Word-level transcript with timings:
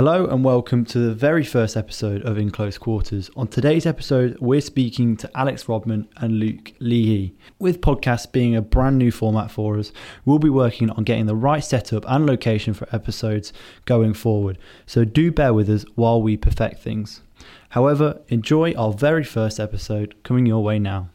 Hello 0.00 0.24
and 0.24 0.42
welcome 0.42 0.86
to 0.86 0.98
the 0.98 1.12
very 1.12 1.44
first 1.44 1.76
episode 1.76 2.22
of 2.22 2.38
In 2.38 2.50
Close 2.50 2.78
Quarters. 2.78 3.30
On 3.36 3.46
today's 3.46 3.84
episode, 3.84 4.34
we're 4.40 4.62
speaking 4.62 5.14
to 5.18 5.30
Alex 5.36 5.68
Rodman 5.68 6.08
and 6.16 6.38
Luke 6.40 6.72
Leahy. 6.78 7.34
With 7.58 7.82
podcasts 7.82 8.32
being 8.32 8.56
a 8.56 8.62
brand 8.62 8.96
new 8.96 9.12
format 9.12 9.50
for 9.50 9.76
us, 9.78 9.92
we'll 10.24 10.38
be 10.38 10.48
working 10.48 10.88
on 10.88 11.04
getting 11.04 11.26
the 11.26 11.36
right 11.36 11.62
setup 11.62 12.06
and 12.08 12.24
location 12.24 12.72
for 12.72 12.88
episodes 12.94 13.52
going 13.84 14.14
forward. 14.14 14.56
So 14.86 15.04
do 15.04 15.30
bear 15.30 15.52
with 15.52 15.68
us 15.68 15.84
while 15.96 16.22
we 16.22 16.38
perfect 16.38 16.82
things. 16.82 17.20
However, 17.68 18.22
enjoy 18.28 18.72
our 18.72 18.94
very 18.94 19.22
first 19.22 19.60
episode 19.60 20.14
coming 20.22 20.46
your 20.46 20.64
way 20.64 20.78
now. 20.78 21.10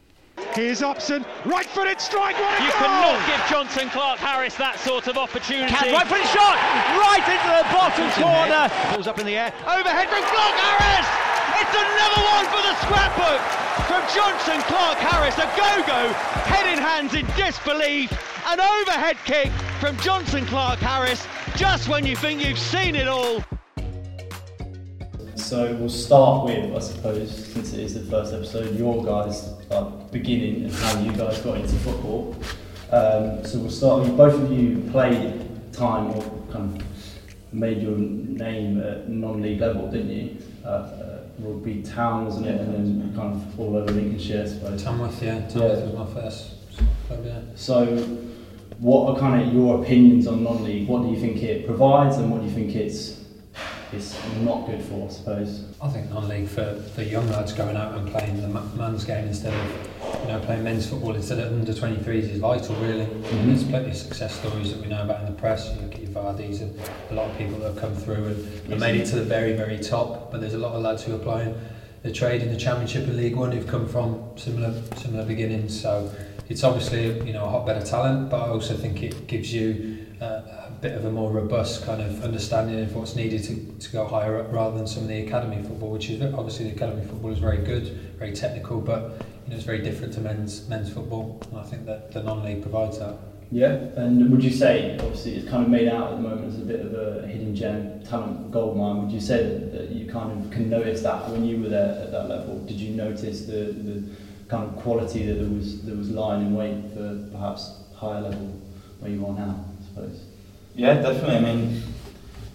Here's 0.56 0.80
Upson, 0.80 1.20
right 1.44 1.66
footed 1.66 2.00
strike, 2.00 2.32
what 2.40 2.56
a 2.56 2.64
You 2.64 2.72
goal! 2.72 2.88
cannot 2.88 3.20
give 3.28 3.40
Jonson 3.44 3.92
Clarke-Harris 3.92 4.56
that 4.56 4.80
sort 4.80 5.04
of 5.06 5.20
opportunity. 5.20 5.68
Can 5.68 5.92
right 5.92 6.08
footed 6.08 6.24
shot 6.32 6.56
right 6.96 7.20
into 7.28 7.50
the 7.60 7.68
bottom 7.68 8.08
corner. 8.16 8.72
Ball's 8.88 9.04
up 9.04 9.20
in 9.20 9.28
the 9.28 9.36
air, 9.36 9.52
overhead 9.68 10.08
from 10.08 10.24
Clarke-Harris! 10.24 11.04
It's 11.60 11.76
another 11.76 12.22
one 12.24 12.48
for 12.48 12.62
the 12.64 12.72
scrapbook 12.88 13.40
from 13.84 14.00
Jonson 14.16 14.64
Clarke-Harris, 14.64 15.36
a 15.36 15.44
go-go, 15.60 16.08
head 16.48 16.72
in 16.72 16.80
hands 16.80 17.12
in 17.12 17.28
disbelief, 17.36 18.08
an 18.48 18.56
overhead 18.56 19.20
kick 19.28 19.52
from 19.76 19.92
Jonson 20.00 20.46
Clarke-Harris, 20.48 21.28
just 21.56 21.88
when 21.92 22.06
you 22.06 22.16
think 22.16 22.42
you've 22.42 22.58
seen 22.58 22.96
it 22.96 23.08
all. 23.08 23.44
So 25.46 25.72
we'll 25.76 25.88
start 25.88 26.44
with, 26.46 26.74
I 26.74 26.80
suppose, 26.80 27.30
since 27.52 27.72
it 27.72 27.78
is 27.78 27.94
the 27.94 28.00
first 28.10 28.34
episode, 28.34 28.76
your 28.76 29.04
guys' 29.04 29.42
beginning 30.10 30.64
and 30.64 30.72
how 30.72 30.98
you 30.98 31.12
guys 31.12 31.38
got 31.38 31.58
into 31.58 31.76
football. 31.76 32.34
Um, 32.90 33.44
so 33.46 33.60
we'll 33.60 33.70
start 33.70 34.00
with 34.02 34.16
both 34.16 34.34
of 34.34 34.50
you 34.50 34.82
played 34.90 35.72
time 35.72 36.10
or 36.10 36.22
kind 36.50 36.76
of 36.80 36.84
made 37.52 37.80
your 37.80 37.96
name 37.96 38.80
at 38.80 39.08
non-league 39.08 39.60
level, 39.60 39.88
didn't 39.88 40.10
you? 40.10 40.36
Uh, 40.64 40.68
uh, 40.68 41.18
Rugby 41.38 41.80
Town, 41.80 42.24
wasn't 42.24 42.48
it? 42.48 42.60
And 42.60 42.74
then 42.74 43.14
kind 43.14 43.36
of 43.36 43.60
all 43.60 43.76
over 43.76 43.92
Lincolnshire, 43.92 44.42
I 44.42 44.46
suppose. 44.48 44.82
Tamworth, 44.82 45.22
yeah. 45.22 45.46
Tamworth 45.46 45.78
Yeah. 45.78 45.84
was 45.84 45.94
my 45.94 46.22
first 46.22 46.54
club, 47.06 47.20
yeah. 47.24 47.38
So, 47.54 47.86
what 48.80 49.14
are 49.14 49.20
kind 49.20 49.46
of 49.46 49.54
your 49.54 49.80
opinions 49.80 50.26
on 50.26 50.42
non-league? 50.42 50.88
What 50.88 51.04
do 51.04 51.08
you 51.08 51.20
think 51.20 51.40
it 51.44 51.66
provides, 51.66 52.16
and 52.16 52.32
what 52.32 52.40
do 52.40 52.48
you 52.48 52.52
think 52.52 52.74
it's 52.74 53.15
it's 53.96 54.16
not 54.40 54.66
good 54.66 54.82
for? 54.82 55.08
I 55.08 55.10
suppose. 55.10 55.64
I 55.80 55.88
think 55.88 56.10
non-league 56.10 56.48
for, 56.48 56.74
for 56.94 57.02
young 57.02 57.26
lads 57.28 57.52
going 57.52 57.76
out 57.76 57.94
and 57.94 58.08
playing 58.10 58.40
the 58.40 58.48
ma- 58.48 58.64
man's 58.74 59.04
game 59.04 59.26
instead 59.26 59.54
of 59.54 60.20
you 60.22 60.28
know 60.28 60.40
playing 60.40 60.64
men's 60.64 60.88
football 60.88 61.14
instead 61.14 61.38
of 61.38 61.52
under 61.52 61.72
23s 61.72 62.30
is 62.30 62.38
vital 62.38 62.74
really. 62.76 63.04
And 63.04 63.48
there's 63.50 63.64
plenty 63.64 63.90
of 63.90 63.96
success 63.96 64.38
stories 64.38 64.72
that 64.72 64.80
we 64.80 64.88
know 64.88 65.02
about 65.02 65.20
in 65.20 65.26
the 65.26 65.40
press. 65.40 65.72
You 65.74 65.80
look 65.82 65.94
at 65.94 66.00
your 66.02 66.10
Vardys 66.10 66.60
and 66.60 66.78
a 67.10 67.14
lot 67.14 67.30
of 67.30 67.38
people 67.38 67.58
that 67.58 67.72
have 67.72 67.78
come 67.78 67.94
through 67.94 68.26
and, 68.26 68.72
and 68.72 68.80
made 68.80 69.00
it 69.00 69.06
to 69.06 69.16
the 69.16 69.24
very 69.24 69.54
very 69.54 69.78
top. 69.78 70.30
But 70.30 70.40
there's 70.40 70.54
a 70.54 70.58
lot 70.58 70.72
of 70.72 70.82
lads 70.82 71.02
who 71.04 71.14
are 71.14 71.18
playing 71.18 71.58
the 72.02 72.12
trade 72.12 72.42
in 72.42 72.52
the 72.52 72.58
Championship 72.58 73.04
and 73.04 73.16
League 73.16 73.34
One 73.34 73.50
who've 73.50 73.66
come 73.66 73.88
from 73.88 74.22
similar 74.36 74.74
similar 74.96 75.24
beginnings. 75.24 75.80
So 75.80 76.14
it's 76.48 76.62
obviously 76.62 77.26
you 77.26 77.32
know 77.32 77.44
a 77.46 77.48
hotbed 77.48 77.78
of 77.78 77.88
talent, 77.88 78.30
but 78.30 78.42
I 78.42 78.48
also 78.48 78.76
think 78.76 79.02
it 79.02 79.26
gives 79.26 79.52
you 79.52 80.06
uh, 80.20 80.65
bit 80.80 80.92
of 80.92 81.04
a 81.04 81.10
more 81.10 81.30
robust 81.30 81.84
kind 81.84 82.00
of 82.00 82.22
understanding 82.22 82.80
of 82.80 82.94
what's 82.94 83.16
needed 83.16 83.42
to, 83.44 83.54
to 83.78 83.92
go 83.92 84.06
higher 84.06 84.38
up 84.38 84.52
rather 84.52 84.76
than 84.76 84.86
some 84.86 85.02
of 85.02 85.08
the 85.08 85.26
academy 85.26 85.62
football, 85.62 85.90
which 85.90 86.10
is 86.10 86.22
obviously 86.34 86.68
the 86.68 86.76
academy 86.76 87.04
football 87.04 87.30
is 87.30 87.38
very 87.38 87.58
good, 87.58 87.84
very 88.18 88.32
technical, 88.32 88.80
but 88.80 89.24
you 89.44 89.50
know 89.50 89.56
it's 89.56 89.64
very 89.64 89.82
different 89.82 90.12
to 90.14 90.20
men's 90.20 90.68
men's 90.68 90.92
football. 90.92 91.40
And 91.50 91.60
I 91.60 91.62
think 91.64 91.86
that 91.86 92.12
the 92.12 92.22
non-league 92.22 92.62
provides 92.62 92.98
that. 92.98 93.16
Yeah, 93.52 93.74
and 93.96 94.28
would 94.32 94.42
you 94.42 94.50
say, 94.50 94.98
obviously, 94.98 95.36
it's 95.36 95.48
kind 95.48 95.62
of 95.62 95.70
made 95.70 95.86
out 95.86 96.10
at 96.10 96.16
the 96.16 96.22
moment 96.22 96.52
as 96.52 96.60
a 96.60 96.64
bit 96.64 96.80
of 96.80 96.94
a 96.94 97.26
hidden 97.28 97.54
gem, 97.54 98.02
talent 98.02 98.50
gold 98.50 98.76
mine. 98.76 99.02
Would 99.02 99.12
you 99.12 99.20
say 99.20 99.44
that, 99.44 99.72
that 99.72 99.90
you 99.90 100.10
kind 100.10 100.44
of 100.44 100.50
can 100.50 100.68
notice 100.68 101.02
that 101.02 101.30
when 101.30 101.44
you 101.44 101.62
were 101.62 101.68
there 101.68 102.02
at 102.02 102.10
that 102.10 102.28
level? 102.28 102.58
Did 102.66 102.80
you 102.80 102.96
notice 102.96 103.46
the, 103.46 103.72
the 103.72 104.16
kind 104.48 104.64
of 104.64 104.76
quality 104.82 105.26
that 105.26 105.34
there 105.34 105.48
was 105.48 105.82
that 105.82 105.96
was 105.96 106.10
lying 106.10 106.46
in 106.46 106.54
wait 106.56 106.92
for 106.92 107.28
perhaps 107.30 107.84
higher 107.94 108.20
level 108.20 108.60
where 108.98 109.12
you 109.12 109.24
are 109.24 109.34
now? 109.34 109.64
I 109.80 109.84
suppose. 109.84 110.35
Yeah, 110.76 110.94
definitely. 111.00 111.36
I 111.36 111.40
mean, 111.40 111.82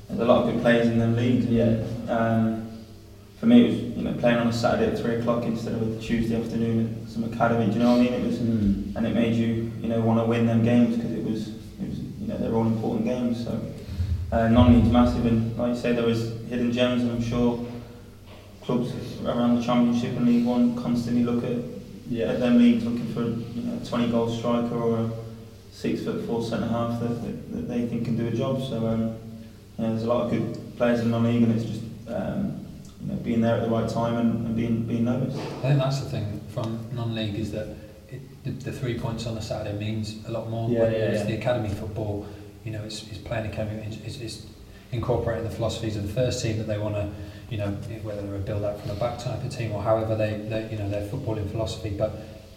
there's 0.08 0.20
a 0.20 0.26
lot 0.26 0.44
of 0.48 0.54
good 0.54 0.62
players 0.62 0.88
in 0.88 1.00
the 1.00 1.08
league. 1.08 1.44
Yeah. 1.46 1.84
Um, 2.08 2.68
for 3.40 3.48
me, 3.48 3.66
it 3.66 3.68
was 3.72 3.80
you 3.98 4.04
know 4.04 4.14
playing 4.20 4.38
on 4.38 4.48
a 4.48 4.54
Saturday 4.54 4.92
at 4.92 5.00
three 5.00 5.16
o'clock 5.16 5.44
instead 5.44 5.74
of 5.74 5.82
a 5.82 6.00
Tuesday 6.00 6.40
afternoon 6.40 7.02
at 7.04 7.10
some 7.12 7.24
academy. 7.24 7.66
Do 7.66 7.74
you 7.74 7.80
know 7.80 7.92
what 7.94 8.02
I 8.02 8.04
mean? 8.04 8.14
It 8.14 8.24
was, 8.28 8.38
Mm. 8.38 8.96
and 8.96 9.08
it 9.08 9.16
made 9.16 9.34
you 9.36 9.72
you 9.82 9.88
know 9.90 10.00
want 10.02 10.20
to 10.20 10.26
win 10.26 10.46
them 10.46 10.64
games 10.64 10.96
because 10.96 11.12
it 11.12 11.24
was 11.24 11.48
it 11.82 11.90
was 11.90 12.00
you 12.00 12.28
know 12.28 12.38
they're 12.38 12.54
all 12.54 12.68
important 12.68 13.06
games. 13.06 13.44
So 13.44 13.60
uh, 14.32 14.48
non-league's 14.50 14.90
massive, 14.92 15.26
and 15.26 15.58
like 15.58 15.70
you 15.76 15.82
say, 15.82 15.94
there 15.94 16.06
was 16.06 16.32
hidden 16.50 16.72
gems, 16.72 17.02
and 17.02 17.12
I'm 17.12 17.24
sure 17.24 17.66
clubs 18.62 18.94
around 19.26 19.56
the 19.56 19.64
Championship 19.64 20.16
and 20.16 20.28
League 20.28 20.46
One 20.46 20.76
constantly 20.76 21.24
look 21.24 21.44
at 21.44 21.58
Yeah. 22.10 22.26
at 22.34 22.40
them 22.40 22.60
leagues 22.60 22.84
looking 22.86 23.08
for 23.14 23.24
you 23.24 23.64
know 23.66 23.80
a 23.82 23.86
20 23.86 24.12
goal 24.12 24.30
striker 24.30 24.76
or 24.76 24.98
a 25.00 25.10
six 25.82 26.04
foot 26.04 26.26
four 26.26 26.44
centre 26.44 26.68
half 26.68 27.00
that, 27.00 27.22
that, 27.24 27.52
that 27.54 27.68
they 27.68 27.88
think 27.88 28.06
can 28.06 28.16
do 28.16 28.28
a 28.28 28.32
job. 28.32 28.62
So 28.62 28.86
um, 28.88 29.02
you 29.78 29.84
know, 29.84 29.90
there's 29.90 30.04
a 30.04 30.08
lot 30.08 30.26
of 30.26 30.32
good 30.32 30.78
players 30.78 31.00
in 31.00 31.12
non-league, 31.12 31.44
and 31.44 31.52
it's 31.56 31.66
just 31.66 31.82
um, 32.08 32.66
you 33.02 33.08
know 33.08 33.16
being 33.16 33.42
there 33.42 33.56
at 33.56 33.64
the 33.64 33.70
right 33.70 33.90
time 33.90 34.18
and, 34.18 34.48
and 34.48 34.56
being 34.56 34.84
being 34.84 35.06
noticed. 35.06 35.38
I 35.38 35.62
think 35.62 35.80
that's 35.80 36.02
the 36.02 36.10
thing 36.10 36.42
from 36.50 36.88
non-league 36.94 37.36
is 37.36 37.52
that 37.52 37.68
it, 38.10 38.44
the, 38.44 38.52
the 38.52 38.72
three 38.72 39.00
points 39.00 39.26
on 39.26 39.38
a 39.38 39.42
Saturday 39.42 39.78
means 39.78 40.24
a 40.28 40.32
lot 40.32 40.50
more. 40.50 40.70
Yeah, 40.70 40.90
yeah, 40.90 41.12
yeah. 41.14 41.24
the 41.24 41.38
academy 41.38 41.70
football, 41.70 42.28
you 42.64 42.72
know, 42.72 42.84
it's, 42.84 43.08
it's 43.08 43.18
playing 43.18 43.48
academy, 43.48 43.84
it's, 43.88 43.98
it's, 44.06 44.18
it's 44.18 44.46
incorporating 44.92 45.46
the 45.46 45.50
philosophies 45.50 45.96
of 45.96 46.04
the 46.06 46.14
first 46.14 46.44
team 46.44 46.58
that 46.58 46.68
they 46.68 46.78
want 46.78 46.96
to, 46.96 47.10
you 47.50 47.58
know, 47.58 47.70
whether 48.04 48.22
they're 48.22 48.36
a 48.36 48.40
build-up 48.40 48.80
from 48.80 48.90
the 48.90 48.96
back 48.96 49.18
type 49.18 49.44
of 49.44 49.50
team 49.50 49.72
or 49.72 49.82
however 49.82 50.16
they, 50.16 50.34
they 50.50 50.70
you 50.70 50.78
know, 50.78 50.90
their 50.90 51.08
footballing 51.08 51.50
philosophy. 51.50 51.90
But 51.90 52.12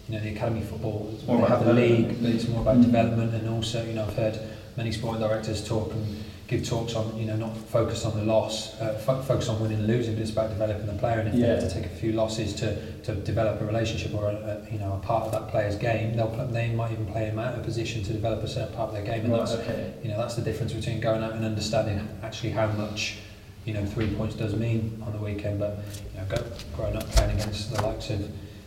you 0.08 0.14
know, 0.16 0.22
the 0.22 0.30
academy 0.30 0.60
football, 0.62 1.12
more 1.26 1.38
they 1.38 1.44
about 1.46 1.66
a 1.66 1.72
league, 1.72 2.20
but 2.22 2.30
it's 2.30 2.48
more 2.48 2.60
about 2.60 2.76
Mm. 2.76 2.82
development 2.84 3.34
and 3.34 3.48
also, 3.48 3.84
you 3.86 3.94
know, 3.94 4.02
I've 4.04 4.14
heard 4.16 4.38
many 4.76 4.92
sporting 4.92 5.22
directors 5.22 5.66
talk 5.66 5.92
and 5.92 6.04
give 6.46 6.62
talks 6.68 6.94
on, 6.94 7.16
you 7.16 7.24
know, 7.24 7.36
not 7.36 7.56
focus 7.56 8.04
on 8.04 8.14
the 8.18 8.24
loss, 8.24 8.78
uh, 8.78 8.92
fo- 8.94 9.22
focus 9.22 9.48
on 9.48 9.58
winning 9.60 9.78
and 9.78 9.86
losing, 9.86 10.12
but 10.14 10.20
it's 10.20 10.30
about 10.30 10.50
developing 10.50 10.86
the 10.86 10.92
player. 10.92 11.20
And 11.20 11.28
if 11.28 11.34
they 11.34 11.40
Yeah. 11.40 11.54
have 11.54 11.66
to 11.68 11.70
take 11.74 11.86
a 11.86 11.94
few 11.94 12.12
losses 12.12 12.52
to, 12.56 12.76
to 13.04 13.14
develop 13.14 13.62
a 13.62 13.64
relationship 13.64 14.14
or 14.14 14.26
a, 14.26 14.34
a, 14.68 14.72
you 14.72 14.78
know 14.78 14.92
a 14.92 15.06
part 15.06 15.24
of 15.24 15.32
that 15.32 15.48
player's 15.48 15.76
game, 15.76 16.14
they'll 16.16 16.26
pl- 16.26 16.48
they 16.48 16.68
might 16.68 16.92
even 16.92 17.06
play 17.06 17.24
him 17.24 17.38
out 17.38 17.54
of 17.54 17.62
position 17.64 18.02
to 18.02 18.12
develop 18.12 18.42
a 18.42 18.48
certain 18.48 18.74
part 18.74 18.88
of 18.90 18.94
their 18.94 19.04
game. 19.04 19.24
And 19.24 19.32
Right, 19.32 19.38
that's 19.38 19.52
okay. 19.52 19.92
you 20.02 20.10
know 20.10 20.18
that's 20.18 20.34
the 20.34 20.42
difference 20.42 20.74
between 20.74 21.00
going 21.00 21.22
out 21.22 21.32
and 21.32 21.44
understanding 21.46 22.06
actually 22.22 22.50
how 22.50 22.66
much 22.66 23.16
you 23.64 23.72
know 23.72 23.84
three 23.86 24.08
points 24.14 24.34
does 24.34 24.54
mean 24.54 25.02
on 25.06 25.12
the 25.12 25.18
weekend. 25.24 25.58
But 25.60 25.78
you 26.14 26.20
know, 26.20 26.44
growing 26.76 26.96
up 26.96 27.08
playing 27.12 27.40
against 27.40 27.74
the 27.74 27.80
likes 27.82 28.10
of 28.10 28.20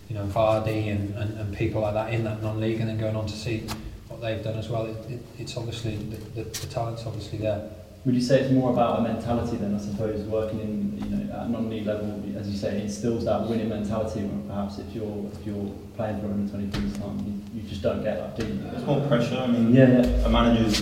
you 0.09 0.15
know 0.15 0.25
Vardy 0.25 0.91
and, 0.91 1.13
and, 1.15 1.37
and 1.39 1.55
people 1.55 1.81
like 1.81 1.93
that 1.93 2.13
in 2.13 2.23
that 2.23 2.41
non-league, 2.41 2.79
and 2.79 2.89
then 2.89 2.97
going 2.97 3.15
on 3.15 3.25
to 3.25 3.33
see 3.35 3.67
what 4.07 4.21
they've 4.21 4.43
done 4.43 4.57
as 4.57 4.69
well. 4.69 4.85
It, 4.85 4.95
it, 5.11 5.19
it's 5.39 5.57
obviously 5.57 5.95
the, 5.97 6.17
the, 6.35 6.43
the 6.43 6.67
talent's 6.67 7.05
obviously 7.05 7.39
there. 7.39 7.69
Would 8.05 8.15
you 8.15 8.21
say 8.21 8.39
it's 8.41 8.53
more 8.53 8.71
about 8.71 8.99
a 8.99 9.01
mentality 9.01 9.57
then, 9.57 9.75
I 9.75 9.79
suppose, 9.79 10.21
working 10.27 10.61
in 10.61 10.97
you 11.03 11.17
know 11.17 11.33
at 11.35 11.49
non-league 11.49 11.85
level, 11.85 12.23
as 12.37 12.47
you 12.49 12.57
say, 12.57 12.77
it 12.77 12.83
instills 12.83 13.25
that 13.25 13.41
winning 13.47 13.69
mentality. 13.69 14.21
Where 14.21 14.55
perhaps 14.55 14.79
if 14.79 14.93
you're 14.95 15.29
if 15.33 15.45
you're 15.45 15.73
playing 15.97 16.21
for 16.21 16.27
under 16.27 16.51
23s 16.51 16.99
time, 16.99 17.43
you, 17.53 17.61
you 17.61 17.67
just 17.67 17.81
don't 17.81 18.01
get 18.03 18.17
that, 18.17 18.37
do 18.37 18.47
you? 18.47 18.59
There's 18.71 18.85
more 18.85 19.05
pressure. 19.07 19.37
I 19.37 19.47
mean, 19.47 19.73
Yeah, 19.73 20.01
yeah. 20.03 20.25
a 20.25 20.29
manager's 20.29 20.81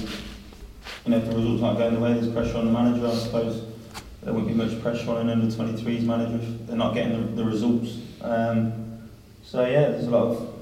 you 1.03 1.11
know 1.11 1.17
if 1.17 1.25
the 1.29 1.35
results 1.35 1.63
aren't 1.63 1.79
going 1.79 1.93
the 1.95 1.99
way, 1.99 2.13
there's 2.13 2.31
pressure 2.31 2.57
on 2.57 2.65
the 2.65 2.71
manager. 2.71 3.07
I 3.07 3.15
suppose 3.15 3.63
there 4.21 4.33
wouldn't 4.33 4.47
be 4.47 4.53
much 4.55 4.79
pressure 4.83 5.09
on 5.11 5.17
an 5.17 5.29
under 5.29 5.47
23s 5.55 6.03
manager 6.03 6.39
if 6.43 6.67
they're 6.67 6.75
not 6.75 6.93
getting 6.93 7.35
the, 7.35 7.43
the 7.43 7.45
results. 7.49 7.99
Um, 8.21 8.84
So 9.55 9.65
yeah, 9.65 9.87
there's 9.87 10.07
a 10.07 10.09
lot 10.09 10.35
of, 10.35 10.53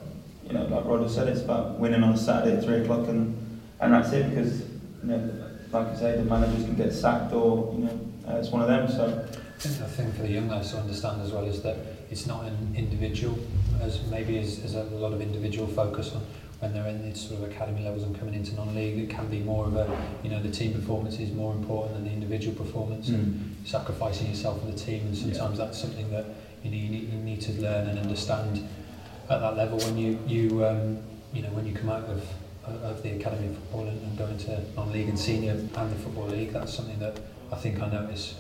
you 0.46 0.54
know, 0.54 0.66
like 0.68 0.86
Roger 0.86 1.10
said, 1.10 1.28
it's 1.28 1.42
about 1.42 1.80
winning 1.80 2.04
on 2.04 2.14
a 2.14 2.18
Saturday 2.18 2.58
at 2.58 2.64
three 2.64 2.82
o'clock, 2.82 3.08
and 3.08 3.36
and 3.80 3.92
that's 3.92 4.14
it 4.14 4.30
because, 4.30 4.60
you 4.62 5.10
know, 5.10 5.32
like 5.72 5.88
I 5.88 5.96
say, 5.96 6.16
the 6.16 6.26
managers 6.26 6.64
can 6.64 6.76
get 6.76 6.94
sacked 6.94 7.34
or 7.34 7.74
you 7.74 7.86
know, 7.86 8.00
uh, 8.30 8.36
it's 8.36 8.50
one 8.50 8.62
of 8.62 8.68
them. 8.68 8.88
So. 8.88 9.28
I 9.34 9.66
think 9.66 9.80
the 9.80 9.86
thing 9.86 10.12
for 10.12 10.22
the 10.22 10.30
young 10.30 10.48
lads 10.50 10.72
to 10.72 10.78
understand 10.78 11.22
as 11.22 11.32
well 11.32 11.46
is 11.46 11.64
that 11.64 11.78
it's 12.12 12.28
not 12.28 12.46
an 12.46 12.76
individual, 12.78 13.40
as 13.82 14.06
maybe 14.12 14.38
as, 14.38 14.60
as 14.64 14.76
a 14.76 14.84
lot 14.84 15.14
of 15.14 15.22
individual 15.22 15.68
focus 15.68 16.14
on 16.14 16.22
when 16.60 16.74
they're 16.74 16.88
in 16.88 17.02
these 17.10 17.28
sort 17.28 17.42
of 17.42 17.50
academy 17.50 17.84
levels 17.84 18.04
and 18.04 18.20
coming 18.20 18.36
into 18.36 18.54
non-league, 18.56 19.00
it 19.00 19.10
can 19.10 19.28
be 19.28 19.40
more 19.40 19.66
of 19.66 19.76
a, 19.76 19.88
you 20.22 20.30
know, 20.30 20.42
the 20.42 20.52
team 20.52 20.74
performance 20.74 21.18
is 21.18 21.32
more 21.32 21.54
important 21.54 21.96
than 21.96 22.04
the 22.04 22.12
individual 22.12 22.56
performance 22.56 23.10
mm. 23.10 23.16
and 23.16 23.56
sacrificing 23.66 24.28
yourself 24.28 24.60
for 24.60 24.68
the 24.68 24.78
team. 24.78 25.08
And 25.08 25.18
sometimes 25.18 25.58
yeah. 25.58 25.66
that's 25.66 25.80
something 25.80 26.12
that 26.12 26.26
you, 26.64 26.72
know, 26.72 26.78
you, 26.78 26.90
need, 26.90 27.14
you 27.14 27.20
need 27.20 27.42
to 27.42 27.54
learn 27.54 27.88
and 27.88 27.98
understand 27.98 28.68
at 29.30 29.40
that 29.40 29.56
level 29.58 29.78
when 29.80 29.98
you 29.98 30.20
you 30.28 30.66
um, 30.66 30.98
you 31.34 31.42
know 31.42 31.50
when 31.50 31.66
you 31.66 31.74
come 31.74 31.90
out 31.90 32.04
of 32.06 32.24
of 32.66 33.04
the 33.04 33.12
academy 33.18 33.48
of 33.48 33.56
football 33.56 33.88
and, 33.88 34.02
and 34.04 34.18
go 34.18 34.26
into 34.28 34.58
non-league 34.76 35.10
and 35.10 35.20
senior 35.20 35.52
and 35.52 35.72
the 35.92 35.96
football 36.00 36.28
league 36.28 36.52
that's 36.54 36.74
something 36.74 36.98
that 37.00 37.20
I 37.52 37.56
think 37.56 37.82
I 37.82 37.90
notice 37.90 38.36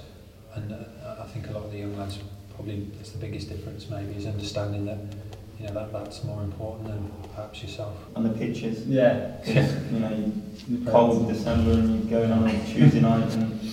and 0.55 0.71
uh, 0.71 1.15
I 1.19 1.25
think 1.27 1.49
a 1.49 1.51
lot 1.53 1.63
of 1.65 1.71
the 1.71 1.79
young 1.79 1.97
lads 1.97 2.19
probably 2.55 2.87
it's 3.01 3.11
the 3.11 3.17
biggest 3.17 3.49
difference 3.49 3.89
maybe 3.89 4.13
is 4.15 4.25
understanding 4.25 4.85
that 4.85 4.97
you 5.59 5.67
know 5.67 5.73
that 5.73 5.91
that's 5.91 6.23
more 6.23 6.41
important 6.41 6.87
than 6.87 7.11
perhaps 7.35 7.61
yourself. 7.63 7.95
on 8.15 8.23
the 8.23 8.29
pitches, 8.29 8.87
Yeah. 8.87 9.31
'cause, 9.45 9.73
you 9.91 9.99
know, 9.99 10.31
you 10.67 10.85
cold 10.91 11.27
December 11.27 11.71
and 11.71 12.09
you're 12.09 12.19
going 12.19 12.31
on 12.31 12.47
a 12.47 12.65
Tuesday 12.65 12.99
night 13.01 13.31
and 13.33 13.61
you 13.61 13.71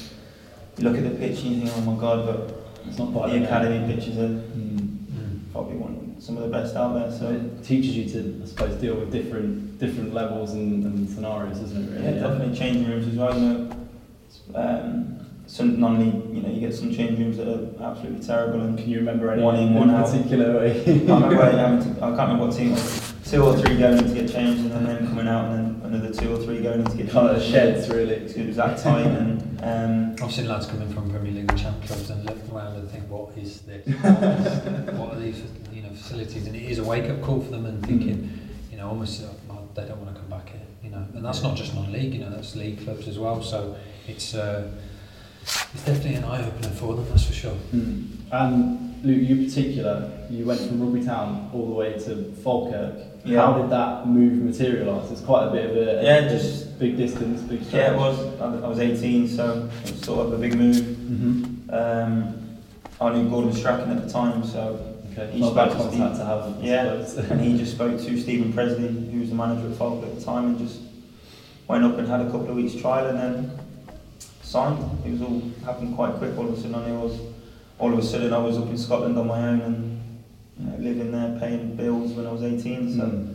look 0.88 0.96
at 0.96 1.04
the 1.04 1.10
pitch 1.10 1.42
and 1.42 1.56
you 1.56 1.66
think, 1.66 1.72
oh 1.76 1.92
my 1.92 2.00
god, 2.00 2.26
but 2.26 2.56
It's 2.86 2.98
not 2.98 3.12
the 3.12 3.44
academy 3.44 3.92
pitches 3.94 4.18
are 4.18 4.28
Mm. 4.28 4.79
Probably 6.26 6.26
one 6.26 6.26
some 6.26 6.36
of 6.36 6.42
the 6.42 6.48
best 6.48 6.76
out 6.76 6.94
there. 6.94 7.10
So 7.10 7.18
So 7.18 7.30
it 7.30 7.64
teaches 7.64 7.96
you 7.96 8.04
to, 8.10 8.40
I 8.42 8.46
suppose, 8.46 8.80
deal 8.80 8.94
with 8.96 9.10
different 9.12 9.78
different 9.78 10.12
levels 10.14 10.52
and, 10.52 10.84
and 10.84 11.08
scenarios, 11.08 11.58
doesn't 11.58 11.94
it? 11.94 12.00
yeah, 12.00 12.06
Really? 12.08 12.20
definitely 12.20 12.58
changing 12.58 12.88
rooms 12.88 13.06
as 13.08 13.14
well. 13.14 13.34
You 13.38 13.48
know, 13.48 13.76
um, 14.54 15.16
some 15.46 15.80
normally 15.80 16.12
you 16.34 16.42
know 16.42 16.48
you 16.48 16.60
get 16.60 16.74
some 16.74 16.92
change 16.94 17.18
rooms 17.18 17.36
that 17.38 17.48
are 17.48 17.90
absolutely 17.90 18.24
terrible 18.24 18.60
and 18.60 18.78
Can 18.78 18.88
you 18.88 18.98
remember 18.98 19.32
any 19.32 19.42
One 19.42 19.56
in, 19.56 19.74
one 19.74 19.90
out. 19.90 20.06
particular 20.06 20.58
way? 20.60 20.80
I 20.86 20.92
remember 20.92 21.50
having 21.50 21.94
to, 21.94 22.00
I 22.02 22.08
can't 22.08 22.18
remember 22.20 22.46
what 22.46 22.56
team 22.56 22.72
was. 22.72 23.14
Two 23.24 23.44
or 23.44 23.56
three 23.56 23.76
going 23.78 23.98
in 23.98 24.04
to 24.08 24.14
get 24.14 24.30
changed 24.30 24.72
and 24.72 24.86
then 24.86 25.06
coming 25.08 25.28
out 25.28 25.52
and 25.52 25.82
then 25.82 25.92
another 25.92 26.12
two 26.12 26.32
or 26.34 26.38
three 26.38 26.60
going 26.62 26.80
in 26.80 26.86
to 26.86 26.96
get 26.96 27.10
kind 27.10 27.28
of 27.28 27.36
changed. 27.40 27.52
sheds, 27.52 27.88
really. 27.88 28.14
It 28.14 28.46
was 28.46 28.56
that 28.56 28.78
tight 28.78 29.06
and 29.06 29.60
um, 29.62 30.16
I've 30.24 30.32
seen 30.32 30.48
lads 30.48 30.66
coming 30.66 30.92
from 30.92 31.10
Premier 31.10 31.32
League 31.32 31.48
and 31.50 31.58
champ 31.58 31.80
clubs 31.84 32.10
and 32.10 32.24
look 32.24 32.38
around 32.52 32.76
and 32.76 32.90
think, 32.90 33.08
what 33.08 33.36
is 33.38 33.60
this? 33.62 33.86
What, 33.86 34.22
is, 34.22 34.94
what 34.98 35.14
are 35.14 35.20
these 35.20 35.42
you 35.72 35.79
know, 35.79 35.79
facilities? 36.00 36.46
And 36.46 36.56
it 36.56 36.62
is 36.62 36.78
a 36.78 36.84
wake-up 36.84 37.22
call 37.22 37.40
for 37.40 37.50
them 37.50 37.66
and 37.66 37.84
thinking, 37.84 38.38
you 38.70 38.76
know, 38.76 38.88
almost 38.88 39.22
uh, 39.22 39.28
they 39.74 39.86
don't 39.86 40.00
want 40.00 40.14
to 40.14 40.20
come 40.20 40.30
back 40.30 40.48
here, 40.48 40.60
you 40.82 40.90
know. 40.90 41.04
And 41.14 41.24
that's 41.24 41.42
not 41.42 41.56
just 41.56 41.74
non-league, 41.74 42.14
you 42.14 42.20
know, 42.20 42.30
that's 42.30 42.56
league 42.56 42.82
clubs 42.84 43.08
as 43.08 43.18
well. 43.18 43.42
So 43.42 43.76
it's 44.06 44.34
uh, 44.34 44.70
it's 45.42 45.84
definitely 45.84 46.14
an 46.14 46.24
eye-opener 46.24 46.70
for 46.70 46.94
them, 46.94 47.06
that's 47.08 47.26
for 47.26 47.32
sure. 47.32 47.56
Mm. 47.74 48.06
And 48.32 49.04
Luke, 49.04 49.28
you 49.28 49.36
in 49.36 49.44
particular, 49.46 50.10
you 50.28 50.44
went 50.44 50.60
from 50.60 50.80
Rugby 50.80 51.04
Town 51.04 51.50
all 51.52 51.66
the 51.66 51.74
way 51.74 51.92
to 51.94 52.32
Falkirk. 52.42 53.06
Yeah. 53.24 53.40
How 53.40 53.60
did 53.60 53.70
that 53.70 54.06
move 54.06 54.32
materialise? 54.42 55.10
It's 55.10 55.20
quite 55.20 55.46
a 55.48 55.50
bit 55.50 55.70
of 55.70 55.76
a, 55.76 56.02
Yeah, 56.02 56.28
just- 56.28 56.78
big 56.78 56.96
distance, 56.96 57.42
big 57.42 57.60
yeah, 57.70 57.92
it 57.92 57.98
was. 57.98 58.18
I 58.40 58.46
I 58.64 58.68
was 58.68 58.78
18, 58.78 59.28
so 59.28 59.68
it 59.84 59.90
was 59.92 60.00
sort 60.00 60.26
of 60.26 60.32
a 60.32 60.38
big 60.38 60.56
move. 60.56 60.76
Mm-hmm. 60.76 61.70
Um, 61.70 62.58
I 63.02 63.12
knew 63.14 63.28
Gordon 63.28 63.52
Strachan 63.52 63.90
at 63.90 64.02
the 64.02 64.10
time, 64.10 64.42
so 64.44 64.89
Okay, 65.12 65.30
He's 65.32 65.40
not 65.40 65.52
a 65.52 65.54
bad 65.54 65.70
supposed 65.72 65.92
to 65.92 66.24
have. 66.24 66.42
I 66.42 66.60
Yeah. 66.60 66.84
and 67.30 67.40
he 67.40 67.56
just 67.58 67.72
spoke 67.72 67.98
to 68.00 68.20
Steven 68.20 68.52
Pressley, 68.52 68.88
who 68.88 69.20
was 69.20 69.28
the 69.30 69.34
manager 69.34 69.68
at 69.68 69.76
Falkirk 69.76 70.08
at 70.10 70.18
the 70.18 70.24
time, 70.24 70.46
and 70.46 70.58
just 70.58 70.80
went 71.68 71.84
up 71.84 71.98
and 71.98 72.06
had 72.08 72.20
a 72.20 72.26
couple 72.26 72.50
of 72.50 72.56
weeks 72.56 72.74
trial 72.74 73.06
and 73.06 73.18
then 73.18 73.58
signed. 74.42 74.78
It 75.04 75.12
was 75.12 75.22
all 75.22 75.42
happened 75.64 75.94
quite 75.96 76.14
quick. 76.14 76.36
All 76.36 76.46
of 76.48 76.54
a 76.54 76.56
sudden, 76.56 76.74
I 76.74 76.92
was 76.92 77.18
all 77.78 77.92
of 77.92 77.98
a 77.98 78.02
sudden 78.02 78.32
I 78.32 78.38
was 78.38 78.58
up 78.58 78.66
in 78.68 78.76
Scotland 78.78 79.16
on 79.18 79.26
my 79.26 79.38
own 79.48 79.60
and 79.62 80.00
you 80.58 80.66
know, 80.66 80.76
living 80.78 81.12
there, 81.12 81.38
paying 81.40 81.74
bills 81.76 82.12
when 82.12 82.26
I 82.26 82.32
was 82.32 82.42
18. 82.42 82.96
So 82.96 83.04
Mm. 83.04 83.34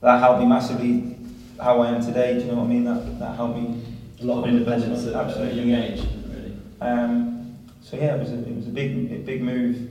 that 0.00 0.18
helped 0.20 0.40
me 0.40 0.46
massively. 0.46 1.14
How 1.60 1.80
I 1.82 1.88
am 1.90 2.04
today, 2.04 2.34
do 2.34 2.40
you 2.40 2.46
know 2.52 2.58
what 2.58 2.64
I 2.64 2.68
mean? 2.68 2.84
That 2.84 3.18
that 3.18 3.36
helped 3.36 3.56
me. 3.58 3.82
a 4.20 4.24
lot 4.24 4.42
of 4.42 4.48
independence 4.48 5.06
at, 5.06 5.14
at 5.14 5.36
a 5.36 5.54
young 5.54 5.70
age, 5.70 6.02
really. 6.28 6.52
Um, 6.80 7.54
so 7.82 7.96
yeah, 7.96 8.16
it 8.16 8.20
was 8.20 8.30
a, 8.32 8.38
it 8.38 8.56
was 8.56 8.66
a 8.66 8.70
big 8.70 9.12
a 9.12 9.18
big 9.18 9.42
move, 9.42 9.88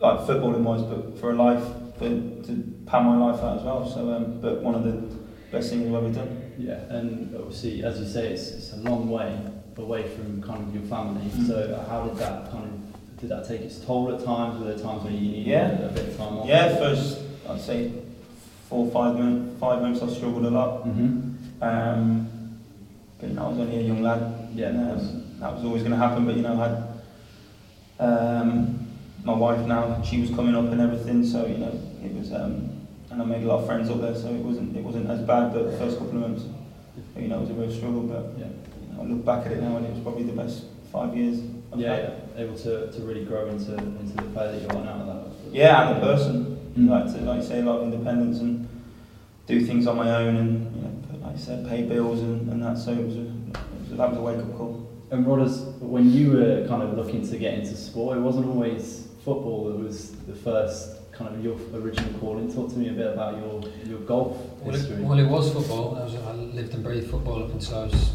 like 0.00 0.20
footballing 0.20 0.62
wise, 0.62 0.82
but 0.82 1.18
for 1.18 1.30
a 1.30 1.34
life, 1.34 1.62
for 1.98 2.08
to 2.08 2.74
pan 2.86 3.04
my 3.04 3.16
life 3.16 3.40
out 3.42 3.58
as 3.58 3.64
well. 3.64 3.88
So, 3.88 4.12
um, 4.12 4.40
but 4.40 4.62
one 4.62 4.74
of 4.74 4.84
the 4.84 5.16
best 5.50 5.70
things 5.70 5.86
I've 5.86 5.94
ever 5.94 6.12
done. 6.12 6.52
Yeah, 6.58 6.80
and 6.88 7.34
obviously, 7.36 7.82
as 7.84 8.00
you 8.00 8.06
say, 8.06 8.32
it's, 8.32 8.50
it's 8.50 8.72
a 8.72 8.76
long 8.76 9.08
way 9.10 9.38
away 9.76 10.06
from 10.08 10.42
kind 10.42 10.62
of 10.62 10.74
your 10.74 10.84
family. 10.84 11.26
Mm. 11.26 11.46
So, 11.46 11.86
how 11.88 12.06
did 12.06 12.16
that 12.18 12.50
kind 12.50 12.64
of 12.64 13.18
did 13.20 13.30
that 13.30 13.46
take 13.46 13.60
its 13.62 13.78
toll 13.84 14.14
at 14.14 14.24
times? 14.24 14.58
Were 14.58 14.66
there 14.72 14.78
times 14.78 15.02
where 15.04 15.12
you 15.12 15.20
needed 15.20 15.46
Yeah. 15.46 15.70
a 15.72 15.88
bit 15.88 16.08
of 16.08 16.16
time 16.16 16.38
off? 16.38 16.46
Yeah, 16.46 16.76
first 16.76 17.20
I'd 17.48 17.60
say 17.60 17.92
four 18.68 18.90
five 18.90 19.16
months, 19.16 19.58
five 19.60 19.82
months 19.82 20.02
I 20.02 20.08
struggled 20.08 20.44
a 20.46 20.50
lot. 20.50 20.86
Mm-hmm. 20.86 21.62
Um, 21.62 22.58
but 23.18 23.28
you 23.28 23.34
know, 23.34 23.46
I 23.46 23.48
was 23.48 23.58
only 23.58 23.78
a 23.78 23.82
young 23.82 24.02
lad. 24.02 24.48
Yeah, 24.54 24.68
and, 24.68 24.90
um, 24.90 25.24
that 25.40 25.54
was 25.54 25.64
always 25.64 25.82
going 25.82 25.92
to 25.92 25.98
happen. 25.98 26.24
But 26.26 26.36
you 26.36 26.42
know, 26.42 26.60
I 26.60 26.68
had 26.68 28.40
um, 28.40 28.79
my 29.24 29.34
wife 29.34 29.66
now. 29.66 30.02
She 30.02 30.20
was 30.20 30.30
coming 30.30 30.54
up 30.54 30.70
and 30.72 30.80
everything. 30.80 31.24
So 31.24 31.46
you 31.46 31.58
know, 31.58 31.72
it 32.04 32.14
was. 32.14 32.32
Um, 32.32 32.76
and 33.10 33.20
I 33.20 33.24
made 33.24 33.42
a 33.42 33.46
lot 33.46 33.60
of 33.60 33.66
friends 33.66 33.90
up 33.90 34.00
there, 34.00 34.14
so 34.14 34.28
it 34.28 34.34
wasn't 34.36 34.76
it 34.76 34.82
wasn't 34.84 35.10
as 35.10 35.20
bad. 35.20 35.52
But 35.52 35.70
the 35.70 35.76
first 35.78 35.98
couple 35.98 36.22
of 36.22 36.30
months, 36.30 36.44
you 37.16 37.28
know, 37.28 37.38
it 37.38 37.40
was 37.40 37.50
a 37.50 37.54
real 37.54 37.70
struggle. 37.72 38.02
But 38.02 38.38
Yeah. 38.38 38.46
you 38.46 38.96
know, 38.96 39.02
I 39.02 39.06
look 39.06 39.24
back 39.24 39.46
at 39.46 39.52
it 39.52 39.62
now, 39.62 39.76
and 39.76 39.86
it 39.86 39.92
was 39.92 40.00
probably 40.00 40.24
the 40.24 40.32
best 40.32 40.64
five 40.92 41.16
years. 41.16 41.40
I've 41.72 41.78
Yeah, 41.80 41.96
yeah, 41.96 42.42
able 42.42 42.56
to, 42.58 42.90
to 42.90 43.00
really 43.02 43.24
grow 43.24 43.46
into 43.48 43.74
into 43.76 44.16
the 44.16 44.22
player 44.22 44.52
that 44.52 44.60
you 44.62 44.68
are 44.68 44.84
now. 44.84 45.04
That 45.04 45.52
Yeah, 45.52 45.88
and 45.88 45.98
a 45.98 46.00
person. 46.00 46.56
Mm. 46.78 46.88
Like 46.88 47.12
to, 47.12 47.20
like 47.22 47.42
you 47.42 47.48
say, 47.48 47.60
a 47.60 47.64
lot 47.64 47.78
of 47.78 47.92
independence 47.92 48.38
and 48.38 48.68
do 49.48 49.60
things 49.66 49.88
on 49.88 49.96
my 49.96 50.08
own, 50.14 50.36
and 50.36 50.76
you 50.76 50.82
know, 50.82 51.26
like 51.26 51.34
I 51.34 51.38
said, 51.38 51.68
pay 51.68 51.82
bills 51.82 52.20
and, 52.20 52.48
and 52.48 52.62
that. 52.62 52.78
So 52.78 52.92
it 52.92 53.04
was 53.04 53.16
a, 53.16 53.20
it 53.22 53.80
was 53.82 53.92
a, 53.92 53.94
that 53.96 54.10
was 54.10 54.18
a 54.18 54.22
wake 54.22 54.38
up 54.38 54.56
call. 54.56 54.88
And 55.10 55.26
Rodders, 55.26 55.76
when 55.80 56.12
you 56.12 56.30
were 56.30 56.66
kind 56.68 56.82
of 56.84 56.96
looking 56.96 57.26
to 57.28 57.36
get 57.36 57.54
into 57.54 57.74
sport, 57.76 58.18
it 58.18 58.20
wasn't 58.20 58.46
always 58.46 59.08
football 59.24 59.64
that 59.66 59.78
was 59.78 60.12
the 60.26 60.34
first 60.34 60.96
kind 61.12 61.34
of 61.34 61.44
your 61.44 61.56
original 61.74 62.18
calling. 62.18 62.52
Talk 62.52 62.70
to 62.70 62.78
me 62.78 62.88
a 62.88 62.92
bit 62.92 63.12
about 63.12 63.36
your, 63.36 63.62
your 63.86 64.00
golf 64.00 64.36
Well 64.62 64.74
history. 64.74 64.96
it, 64.96 65.02
well, 65.02 65.18
it 65.18 65.28
was 65.28 65.52
football. 65.52 65.96
I, 65.96 66.04
was, 66.04 66.14
I 66.14 66.32
lived 66.32 66.74
and 66.74 66.82
breathed 66.82 67.10
football 67.10 67.42
up 67.44 67.50
until 67.50 67.78
I 67.78 67.84
was 67.84 68.12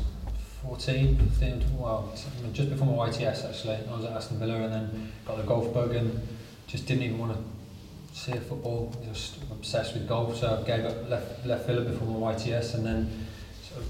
14, 0.63 1.17
15, 1.17 1.77
well, 1.77 2.11
just 2.51 2.69
before 2.69 2.87
my 2.87 3.09
YTS 3.09 3.47
actually. 3.47 3.77
I 3.87 3.95
was 3.95 4.05
at 4.05 4.13
Aston 4.13 4.39
Villa 4.39 4.63
and 4.63 4.73
then 4.73 5.11
got 5.25 5.37
the 5.37 5.43
golf 5.43 5.71
bug 5.73 5.95
and 5.95 6.27
just 6.67 6.87
didn't 6.87 7.03
even 7.03 7.19
want 7.19 7.33
to 7.33 8.19
see 8.19 8.31
a 8.31 8.41
football. 8.41 8.91
Just 9.05 9.37
obsessed 9.51 9.93
with 9.93 10.07
golf, 10.07 10.37
so 10.37 10.59
I 10.59 10.65
gave 10.65 10.85
up 10.85 11.07
left 11.07 11.45
left 11.45 11.67
Villa 11.67 11.81
before 11.81 12.07
my 12.07 12.33
YTS 12.33 12.73
and 12.73 12.85
then 12.85 13.27
sort 13.61 13.81
of 13.81 13.89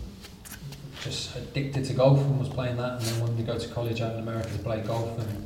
just 1.02 1.36
addicted 1.38 1.86
to 1.86 1.94
golf 1.94 2.20
and 2.20 2.40
was 2.40 2.50
playing 2.50 2.76
that 2.78 3.00
and 3.00 3.02
then 3.02 3.22
wanted 3.22 3.38
to 3.38 3.44
go 3.44 3.58
to 3.58 3.68
college 3.70 4.02
out 4.02 4.14
in 4.14 4.20
America 4.20 4.50
to 4.50 4.60
play 4.60 4.82
golf 4.82 5.18
and 5.20 5.46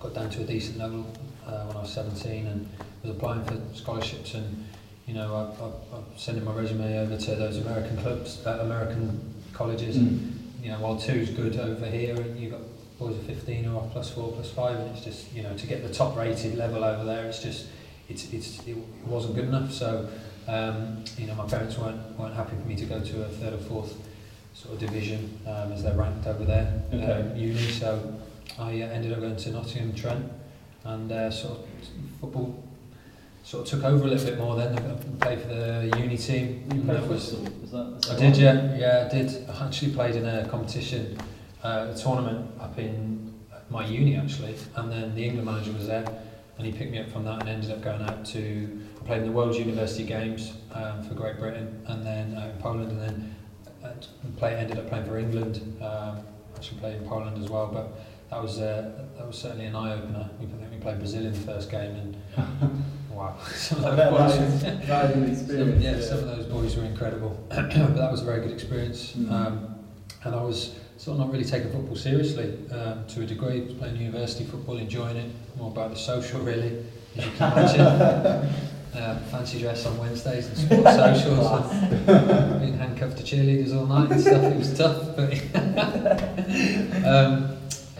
got 0.00 0.14
down 0.14 0.30
to 0.30 0.42
a 0.42 0.44
decent 0.44 0.78
level 0.78 1.06
uh, 1.46 1.64
when 1.66 1.76
I 1.76 1.80
was 1.80 1.92
17 1.92 2.46
and 2.46 2.68
was 3.02 3.12
applying 3.16 3.44
for 3.44 3.56
scholarships 3.74 4.34
and 4.34 4.66
you 5.06 5.14
know 5.14 5.34
I, 5.34 5.62
I, 5.64 5.96
I'm 5.98 6.04
sending 6.16 6.44
my 6.44 6.52
resume 6.52 6.98
over 6.98 7.16
to 7.16 7.34
those 7.34 7.56
American 7.58 7.96
clubs, 7.98 8.44
uh, 8.46 8.58
American 8.60 9.34
colleges. 9.52 9.96
And 9.96 10.34
you 10.62 10.70
know 10.70 10.80
while 10.80 10.98
two's 10.98 11.30
good 11.30 11.56
over 11.56 11.86
here 11.86 12.14
and 12.16 12.38
you've 12.38 12.52
got 12.52 12.60
boys 12.98 13.16
of 13.16 13.22
15 13.26 13.64
who 13.64 13.76
are 13.76 13.86
plus 13.92 14.10
four 14.10 14.32
plus 14.32 14.50
five 14.50 14.76
and 14.78 14.90
it's 14.96 15.04
just 15.04 15.32
you 15.32 15.42
know 15.42 15.56
to 15.56 15.66
get 15.66 15.86
the 15.86 15.92
top 15.92 16.16
rated 16.16 16.56
level 16.56 16.82
over 16.84 17.04
there 17.04 17.26
it's 17.26 17.40
just 17.42 17.66
it's, 18.08 18.32
it's 18.32 18.66
it 18.66 18.76
wasn't 19.06 19.34
good 19.34 19.44
enough. 19.44 19.72
So 19.72 20.08
um, 20.46 21.04
you 21.16 21.26
know 21.26 21.34
my 21.34 21.46
parents 21.46 21.76
weren't 21.78 22.00
weren't 22.18 22.34
happy 22.34 22.56
for 22.56 22.66
me 22.68 22.74
to 22.76 22.84
go 22.86 23.00
to 23.00 23.24
a 23.24 23.28
third 23.28 23.52
or 23.54 23.58
fourth 23.58 23.94
sort 24.54 24.74
of 24.74 24.80
division 24.80 25.38
um, 25.46 25.72
as 25.72 25.82
they're 25.82 25.94
ranked 25.94 26.26
over 26.26 26.44
there 26.44 26.82
Okay. 26.92 27.12
um, 27.12 27.36
uni. 27.36 27.58
So 27.70 28.14
I 28.58 28.82
uh, 28.82 28.86
ended 28.88 29.12
up 29.12 29.20
going 29.20 29.36
to 29.36 29.50
Nottingham 29.50 29.94
Trent 29.94 30.30
and 30.84 31.10
uh, 31.12 31.30
sort 31.30 31.58
of 31.58 31.66
football 32.20 32.64
sort 33.44 33.64
of 33.64 33.80
took 33.80 33.84
over 33.84 34.04
a 34.04 34.08
little 34.08 34.26
bit 34.28 34.38
more 34.38 34.56
then. 34.56 34.78
I 34.78 35.24
played 35.24 35.40
for 35.40 35.48
the 35.48 35.90
uni 35.98 36.18
team. 36.18 36.68
You 36.74 36.82
played 36.82 36.98
that 36.98 37.08
was- 37.08 37.32
is 37.32 37.70
that, 37.70 37.98
is 38.04 38.10
I 38.10 38.16
did, 38.18 38.36
yeah, 38.36 38.76
yeah, 38.76 39.08
I 39.10 39.14
did. 39.14 39.48
I 39.48 39.66
actually 39.66 39.92
played 39.92 40.16
in 40.16 40.26
a 40.26 40.46
competition, 40.48 41.16
uh, 41.62 41.92
a 41.94 41.96
tournament 41.96 42.50
up 42.60 42.78
in 42.78 43.32
my 43.70 43.86
uni 43.86 44.16
actually, 44.16 44.54
and 44.76 44.90
then 44.92 45.14
the 45.14 45.24
England 45.24 45.46
manager 45.46 45.72
was 45.72 45.86
there, 45.86 46.04
and 46.58 46.66
he 46.66 46.72
picked 46.72 46.90
me 46.90 46.98
up 46.98 47.08
from 47.10 47.24
that 47.24 47.40
and 47.40 47.48
ended 47.48 47.70
up 47.70 47.82
going 47.82 48.02
out 48.02 48.24
to 48.26 48.80
I 49.00 49.04
played 49.06 49.20
in 49.22 49.26
the 49.28 49.32
World 49.32 49.54
University 49.56 50.04
Games 50.04 50.52
um, 50.74 51.02
for 51.02 51.14
Great 51.14 51.38
Britain, 51.38 51.82
and 51.86 52.04
then 52.04 52.34
uh, 52.36 52.50
in 52.54 52.62
Poland, 52.62 52.90
and 52.92 53.00
then 53.00 53.34
uh, 53.82 53.92
play 54.36 54.54
ended 54.56 54.78
up 54.78 54.88
playing 54.88 55.06
for 55.06 55.16
England. 55.18 55.60
Um, 55.80 56.18
actually 56.56 56.80
played 56.80 56.96
in 56.96 57.08
Poland 57.08 57.42
as 57.42 57.48
well, 57.48 57.68
but 57.72 57.98
that 58.30 58.42
was 58.42 58.58
uh, 58.58 59.06
that 59.16 59.26
was 59.26 59.36
certainly 59.38 59.66
an 59.66 59.74
eye 59.76 59.94
opener. 59.94 60.28
We, 60.38 60.46
I 60.46 60.50
think 60.50 60.70
we 60.72 60.76
played 60.78 60.98
Brazil 60.98 61.24
in 61.26 61.32
the 61.32 61.38
first 61.40 61.70
game, 61.70 61.94
and 61.96 62.16
wow, 63.10 63.36
some 63.54 63.84
of 63.84 63.96
those 63.96 64.32
boys- 64.32 64.54
is, 64.54 64.62
that 64.62 65.10
is 65.10 65.16
an 65.16 65.36
some, 65.36 65.44
experience. 65.46 65.82
yeah, 65.82 66.00
some 66.00 66.18
of 66.18 66.26
those 66.36 66.46
boys 66.46 66.76
were 66.76 66.84
incredible, 66.84 67.38
but 67.48 67.70
that 67.70 68.10
was 68.10 68.22
a 68.22 68.24
very 68.24 68.40
good 68.42 68.52
experience. 68.52 69.12
Mm. 69.12 69.30
Um, 69.30 69.74
and 70.24 70.34
I 70.34 70.42
was 70.42 70.74
sort 70.96 71.14
of 71.14 71.20
not 71.26 71.32
really 71.32 71.44
taking 71.44 71.70
football 71.70 71.94
seriously 71.96 72.58
um, 72.72 73.06
to 73.06 73.22
a 73.22 73.26
degree. 73.26 73.60
Playing 73.78 73.96
university 73.96 74.44
football, 74.44 74.78
enjoying 74.78 75.16
it, 75.16 75.30
more 75.56 75.70
about 75.70 75.90
the 75.90 75.96
social 75.96 76.40
really, 76.40 76.84
as 77.16 77.24
you 77.24 77.32
can 77.32 77.52
imagine. 77.52 77.80
uh, 78.94 79.18
fancy 79.30 79.60
dress 79.60 79.86
on 79.86 79.96
Wednesdays 79.98 80.48
and 80.48 80.56
sports 80.58 80.96
socials, 80.96 81.70
and 81.72 82.60
being 82.60 82.76
handcuffed 82.76 83.16
to 83.18 83.22
cheerleaders 83.22 83.74
all 83.76 83.86
night 83.86 84.10
and 84.10 84.20
stuff. 84.20 84.42
It 84.42 84.56
was 84.56 84.76
tough, 84.76 85.16
but 85.16 85.32
um, 87.06 87.57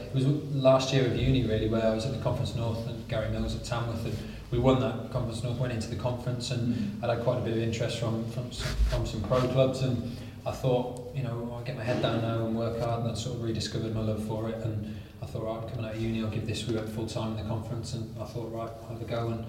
it 0.08 0.14
was 0.14 0.26
last 0.54 0.92
year 0.92 1.06
of 1.06 1.16
uni 1.16 1.46
really, 1.46 1.68
where 1.68 1.86
I 1.86 1.94
was 1.94 2.06
at 2.06 2.12
the 2.12 2.22
Conference 2.22 2.54
North 2.54 2.86
and 2.86 3.06
Gary 3.08 3.30
Mills 3.30 3.54
at 3.54 3.64
Tamworth, 3.64 4.04
and 4.04 4.16
we 4.50 4.58
won 4.58 4.80
that 4.80 5.10
Conference 5.10 5.42
North, 5.42 5.58
went 5.58 5.72
into 5.72 5.88
the 5.88 5.96
conference, 5.96 6.50
and 6.50 7.02
I'd 7.02 7.10
had 7.10 7.24
quite 7.24 7.38
a 7.38 7.40
bit 7.42 7.52
of 7.52 7.62
interest 7.62 7.98
from 7.98 8.28
from 8.30 8.50
some, 8.52 8.74
from 8.88 9.06
some 9.06 9.22
pro 9.22 9.40
clubs, 9.48 9.82
and 9.82 10.16
I 10.46 10.52
thought, 10.52 11.14
you 11.14 11.22
know, 11.22 11.50
I'll 11.54 11.64
get 11.64 11.76
my 11.76 11.84
head 11.84 12.00
down 12.00 12.22
now 12.22 12.46
and 12.46 12.56
work 12.56 12.80
hard, 12.80 13.02
and 13.02 13.10
I 13.10 13.14
sort 13.14 13.36
of 13.36 13.44
rediscovered 13.44 13.94
my 13.94 14.00
love 14.00 14.26
for 14.26 14.48
it, 14.48 14.56
and 14.64 14.96
I 15.22 15.26
thought, 15.26 15.44
right, 15.44 15.68
coming 15.70 15.84
out 15.84 15.94
of 15.94 16.00
uni, 16.00 16.22
I'll 16.22 16.30
give 16.30 16.46
this. 16.46 16.66
We 16.66 16.74
went 16.74 16.88
full 16.88 17.06
time 17.06 17.36
in 17.36 17.42
the 17.42 17.48
conference, 17.48 17.94
and 17.94 18.14
I 18.20 18.24
thought, 18.24 18.52
right, 18.52 18.70
I'll 18.82 18.92
have 18.92 19.02
a 19.02 19.04
go, 19.04 19.28
and 19.28 19.44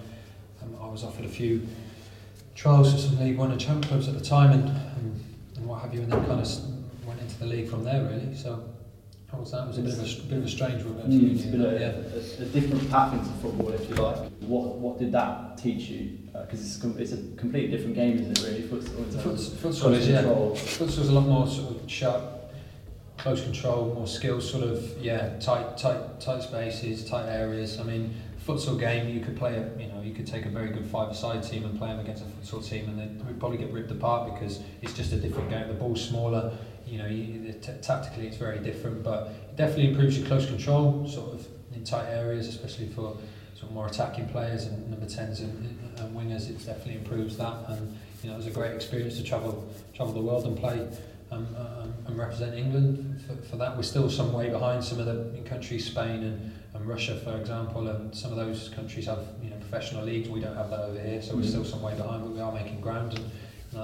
um, 0.61 0.81
I 0.81 0.87
was 0.87 1.03
offered 1.03 1.25
a 1.25 1.29
few 1.29 1.67
trials 2.55 2.91
for 2.91 2.99
some 2.99 3.19
League 3.19 3.37
One 3.37 3.51
and 3.51 3.61
Champ 3.61 3.85
clubs 3.85 4.07
at 4.09 4.17
the 4.17 4.25
time, 4.25 4.51
and, 4.51 4.67
and 4.67 5.23
and 5.59 5.67
what 5.67 5.81
have 5.81 5.93
you, 5.93 6.01
and 6.01 6.11
then 6.11 6.25
kind 6.25 6.41
of 6.41 7.05
went 7.05 7.19
into 7.21 7.37
the 7.39 7.45
league 7.45 7.69
from 7.69 7.83
there 7.83 8.03
really. 8.05 8.35
So 8.35 8.63
How 9.31 9.37
was 9.37 9.51
that? 9.51 9.63
It 9.63 9.67
was 9.67 9.77
a 9.77 9.81
bit 9.81 9.93
of 9.93 9.99
a, 9.99 10.21
bit 10.27 10.37
of 10.39 10.45
a 10.45 10.49
strange 10.49 10.83
one. 10.83 10.95
Mm, 11.11 11.35
it's 11.35 11.45
a, 11.45 12.39
yeah. 12.39 12.43
a, 12.43 12.47
a 12.47 12.49
different 12.49 12.89
path 12.89 13.13
into 13.13 13.29
football, 13.41 13.69
if 13.69 13.87
you 13.87 13.95
like. 13.95 14.17
What 14.41 14.77
what 14.77 14.97
did 14.97 15.11
that 15.11 15.57
teach 15.57 15.89
you? 15.89 16.17
Because 16.33 16.61
it's, 16.61 16.77
com- 16.77 16.95
it's 16.97 17.11
a 17.11 17.17
completely 17.37 17.75
different 17.75 17.95
game, 17.95 18.17
isn't 18.19 18.39
it? 18.39 18.43
Really, 18.43 18.67
terms 19.21 19.49
Futsal 19.49 19.93
is, 19.93 20.07
yeah. 20.07 20.23
Futsal's 20.23 21.09
a 21.09 21.11
lot 21.11 21.27
more 21.27 21.47
sort 21.47 21.75
of 21.75 21.89
sharp, 21.89 22.23
close 23.17 23.43
control, 23.43 23.93
more 23.93 24.07
skills, 24.07 24.49
sort 24.49 24.63
of 24.63 24.83
yeah, 24.99 25.37
tight, 25.39 25.77
tight, 25.77 26.19
tight 26.19 26.41
spaces, 26.41 27.05
tight 27.05 27.27
areas. 27.27 27.79
I 27.79 27.83
mean, 27.83 28.15
futsal 28.47 28.79
game, 28.79 29.09
you 29.09 29.19
could 29.21 29.37
play 29.37 29.55
a, 29.55 29.79
you 29.79 29.87
know, 29.87 30.01
you 30.01 30.13
could 30.13 30.25
take 30.25 30.45
a 30.45 30.49
very 30.49 30.69
good 30.69 30.85
five-a-side 30.85 31.43
team 31.43 31.65
and 31.65 31.77
play 31.77 31.89
them 31.89 31.99
against 31.99 32.23
a 32.23 32.25
futsal 32.25 32.67
team, 32.67 32.89
and 32.89 32.97
they 32.97 33.23
would 33.25 33.39
probably 33.39 33.57
get 33.57 33.71
ripped 33.71 33.91
apart 33.91 34.33
because 34.33 34.61
it's 34.81 34.93
just 34.93 35.11
a 35.11 35.17
different 35.17 35.49
game. 35.49 35.67
The 35.67 35.73
ball's 35.75 36.03
smaller. 36.03 36.51
You 36.89 36.97
know, 36.97 37.07
you, 37.07 37.53
t- 37.53 37.71
tactically 37.81 38.27
it's 38.27 38.37
very 38.37 38.59
different, 38.59 39.03
but 39.03 39.27
it 39.27 39.55
definitely 39.55 39.89
improves 39.89 40.17
your 40.17 40.27
close 40.27 40.45
control, 40.47 41.07
sort 41.07 41.33
of 41.33 41.47
in 41.73 41.83
tight 41.83 42.09
areas, 42.09 42.47
especially 42.47 42.87
for 42.87 43.15
sort 43.53 43.69
of 43.69 43.71
more 43.71 43.87
attacking 43.87 44.27
players 44.29 44.65
and 44.65 44.89
number 44.89 45.05
tens 45.05 45.41
and, 45.41 45.79
and 45.99 46.15
wingers. 46.15 46.49
It 46.49 46.57
definitely 46.65 46.95
improves 46.95 47.37
that, 47.37 47.69
and 47.69 47.97
you 48.23 48.29
know, 48.29 48.35
it 48.35 48.37
was 48.37 48.47
a 48.47 48.51
great 48.51 48.73
experience 48.73 49.17
to 49.17 49.23
travel 49.23 49.71
travel 49.93 50.13
the 50.13 50.21
world 50.21 50.45
and 50.45 50.57
play 50.57 50.87
um, 51.31 51.47
um, 51.55 51.93
and 52.07 52.17
represent 52.17 52.55
England 52.55 53.21
for, 53.27 53.35
for 53.47 53.55
that. 53.57 53.75
We're 53.77 53.83
still 53.83 54.09
some 54.09 54.33
way 54.33 54.49
behind 54.49 54.83
some 54.83 54.99
of 54.99 55.05
the 55.05 55.39
countries, 55.47 55.85
Spain 55.85 56.23
and, 56.23 56.51
and 56.73 56.87
Russia, 56.87 57.19
for 57.23 57.37
example, 57.37 57.87
and 57.87 58.15
some 58.15 58.31
of 58.31 58.37
those 58.37 58.69
countries 58.69 59.05
have 59.05 59.25
you 59.43 59.49
know 59.49 59.57
professional 59.57 60.03
leagues. 60.03 60.29
We 60.29 60.39
don't 60.39 60.55
have 60.55 60.69
that 60.71 60.79
over 60.79 60.99
here, 60.99 61.21
so 61.21 61.35
we're 61.35 61.43
still 61.43 61.65
some 61.65 61.81
way 61.81 61.95
behind, 61.95 62.23
but 62.23 62.31
we 62.31 62.41
are 62.41 62.51
making 62.51 62.81
ground, 62.81 63.13
and 63.13 63.28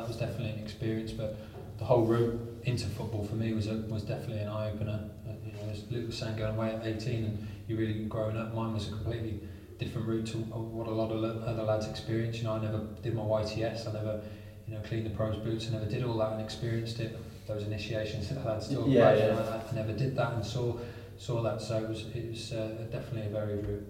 that 0.06 0.10
was 0.10 0.18
definitely 0.18 0.52
an 0.52 0.60
experience. 0.60 1.12
But 1.12 1.38
the 1.78 1.86
whole 1.86 2.06
route 2.06 2.40
into 2.64 2.88
football 2.88 3.26
for 3.26 3.36
me 3.36 3.54
was 3.54 3.68
a, 3.68 3.76
was 3.90 4.04
definitely 4.04 4.40
an 4.40 4.50
eye 4.50 4.72
opener. 4.72 5.10
Uh, 5.28 5.32
you 5.46 5.52
know, 5.54 5.72
as 5.72 5.84
Luke 5.90 6.08
was 6.08 6.18
saying, 6.18 6.38
going 6.38 6.56
away 6.56 6.72
at 6.72 6.86
18 6.86 7.24
and 7.24 7.48
you 7.68 7.78
really 7.78 8.06
growing 8.06 8.38
up. 8.38 8.54
Mine 8.54 8.74
was 8.74 8.88
a 8.88 8.92
completely 8.92 9.40
different 9.80 10.08
route 10.08 10.28
to 10.28 10.38
what 10.38 10.88
a 10.88 10.92
lot 10.92 11.12
of 11.12 11.44
other 11.44 11.64
lads 11.64 11.88
experience. 11.88 12.38
You 12.38 12.44
know, 12.46 12.54
I 12.54 12.62
never 12.62 12.86
did 13.02 13.16
my 13.16 13.24
YTS. 13.24 13.88
I 13.88 13.94
never, 13.94 14.22
you 14.68 14.76
know, 14.76 14.82
cleaned 14.82 15.08
the 15.08 15.10
pros 15.10 15.38
boots. 15.38 15.68
I 15.70 15.74
never 15.74 15.86
did 15.86 16.04
all 16.04 16.18
that 16.18 16.34
and 16.34 16.42
experienced 16.42 17.00
it. 17.00 17.18
Those 17.48 17.64
initiations 17.64 18.30
that 18.30 18.46
lads 18.46 18.68
still 18.68 18.88
Yeah, 18.88 19.14
yeah. 19.16 19.62
I, 19.68 19.72
I 19.72 19.76
never 19.76 19.94
did 19.94 20.16
that 20.16 20.34
and 20.34 20.46
saw 20.46 20.78
saw 21.18 21.42
that. 21.42 21.62
So 21.62 21.78
it 21.78 21.90
was 21.90 22.06
it 22.14 22.30
was 22.30 22.52
uh, 22.54 22.88
definitely 22.92 23.28
a 23.28 23.30
varied 23.30 23.66
route. 23.66 23.88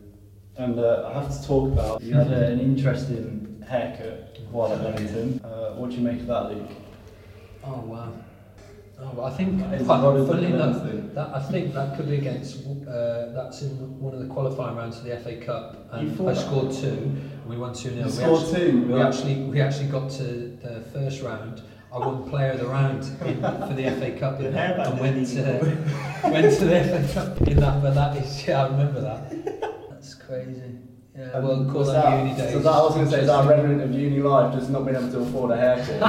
And 0.57 0.79
uh, 0.79 1.09
I 1.09 1.21
have 1.21 1.41
to 1.41 1.45
talk 1.45 1.71
about 1.73 2.01
you 2.01 2.13
had 2.13 2.31
an 2.31 2.61
interesting 2.61 3.54
haircut 3.67 4.39
while 4.51 4.71
at 4.71 4.81
Wellington. 4.81 5.41
Uh, 5.43 5.73
what 5.73 5.89
do 5.89 5.97
you 5.97 6.01
make 6.01 6.21
of 6.21 6.27
that, 6.27 6.51
Luke? 6.51 6.71
Oh, 7.63 7.79
wow. 7.81 8.13
Oh, 8.97 9.23
I 9.23 9.29
think 9.31 9.61
Is 9.73 9.85
quite 9.85 9.99
funny 9.99 10.51
that, 10.53 11.15
that 11.15 11.35
I 11.35 11.41
think 11.41 11.73
that 11.73 11.97
could 11.97 12.09
be 12.09 12.15
against 12.15 12.65
uh, 12.65 13.33
that's 13.33 13.61
in 13.61 13.99
one 13.99 14.13
of 14.13 14.21
the 14.21 14.27
qualifying 14.27 14.77
rounds 14.77 14.97
of 14.97 15.03
the 15.03 15.17
FA 15.17 15.35
Cup 15.35 15.89
and 15.91 16.29
I 16.29 16.33
scored 16.33 16.71
two 16.71 16.87
and 16.87 17.45
we 17.45 17.57
won 17.57 17.71
2-0. 17.71 17.97
You 17.97 18.03
we 18.03 18.09
scored 18.09 18.43
actually, 18.43 18.71
two? 18.71 18.81
We 18.83 18.97
yeah. 18.97 19.07
actually 19.07 19.35
we 19.43 19.59
actually 19.59 19.87
got 19.87 20.09
to 20.11 20.23
the 20.23 20.85
first 20.93 21.21
round 21.21 21.61
I 21.91 21.97
won 21.97 22.29
player 22.29 22.51
of 22.51 22.59
the 22.59 22.67
round 22.67 23.03
in, 23.25 23.41
for 23.41 23.73
the 23.73 23.89
FA 23.99 24.17
Cup 24.17 24.39
in 24.39 24.53
that, 24.53 24.79
and 24.87 24.99
went 24.99 25.27
to, 25.27 25.41
went 26.23 26.57
to 26.57 26.65
the 26.65 26.83
FA 26.85 27.13
Cup 27.13 27.41
in 27.49 27.59
that 27.59 27.81
but 27.81 27.95
that 27.95 28.15
is 28.15 28.47
yeah 28.47 28.63
I 28.63 28.67
remember 28.69 29.01
that. 29.01 29.89
That's 29.89 30.13
crazy. 30.13 30.77
Yeah, 31.17 31.39
well, 31.39 31.63
call 31.63 31.75
was 31.75 31.93
that, 31.93 32.23
uni 32.25 32.35
days. 32.35 32.51
So 32.51 32.59
that, 32.59 32.69
I 32.69 32.81
was 32.81 32.93
going 32.93 33.05
to 33.05 33.11
say, 33.11 33.21
is 33.21 33.27
that 33.27 33.45
a 33.45 33.47
remnant 33.47 33.81
of 33.81 33.93
uni 33.93 34.19
life, 34.19 34.53
just 34.53 34.69
not 34.69 34.83
being 34.85 34.97
able 34.97 35.09
to 35.11 35.19
afford 35.19 35.51
a 35.51 35.57
haircut? 35.57 36.01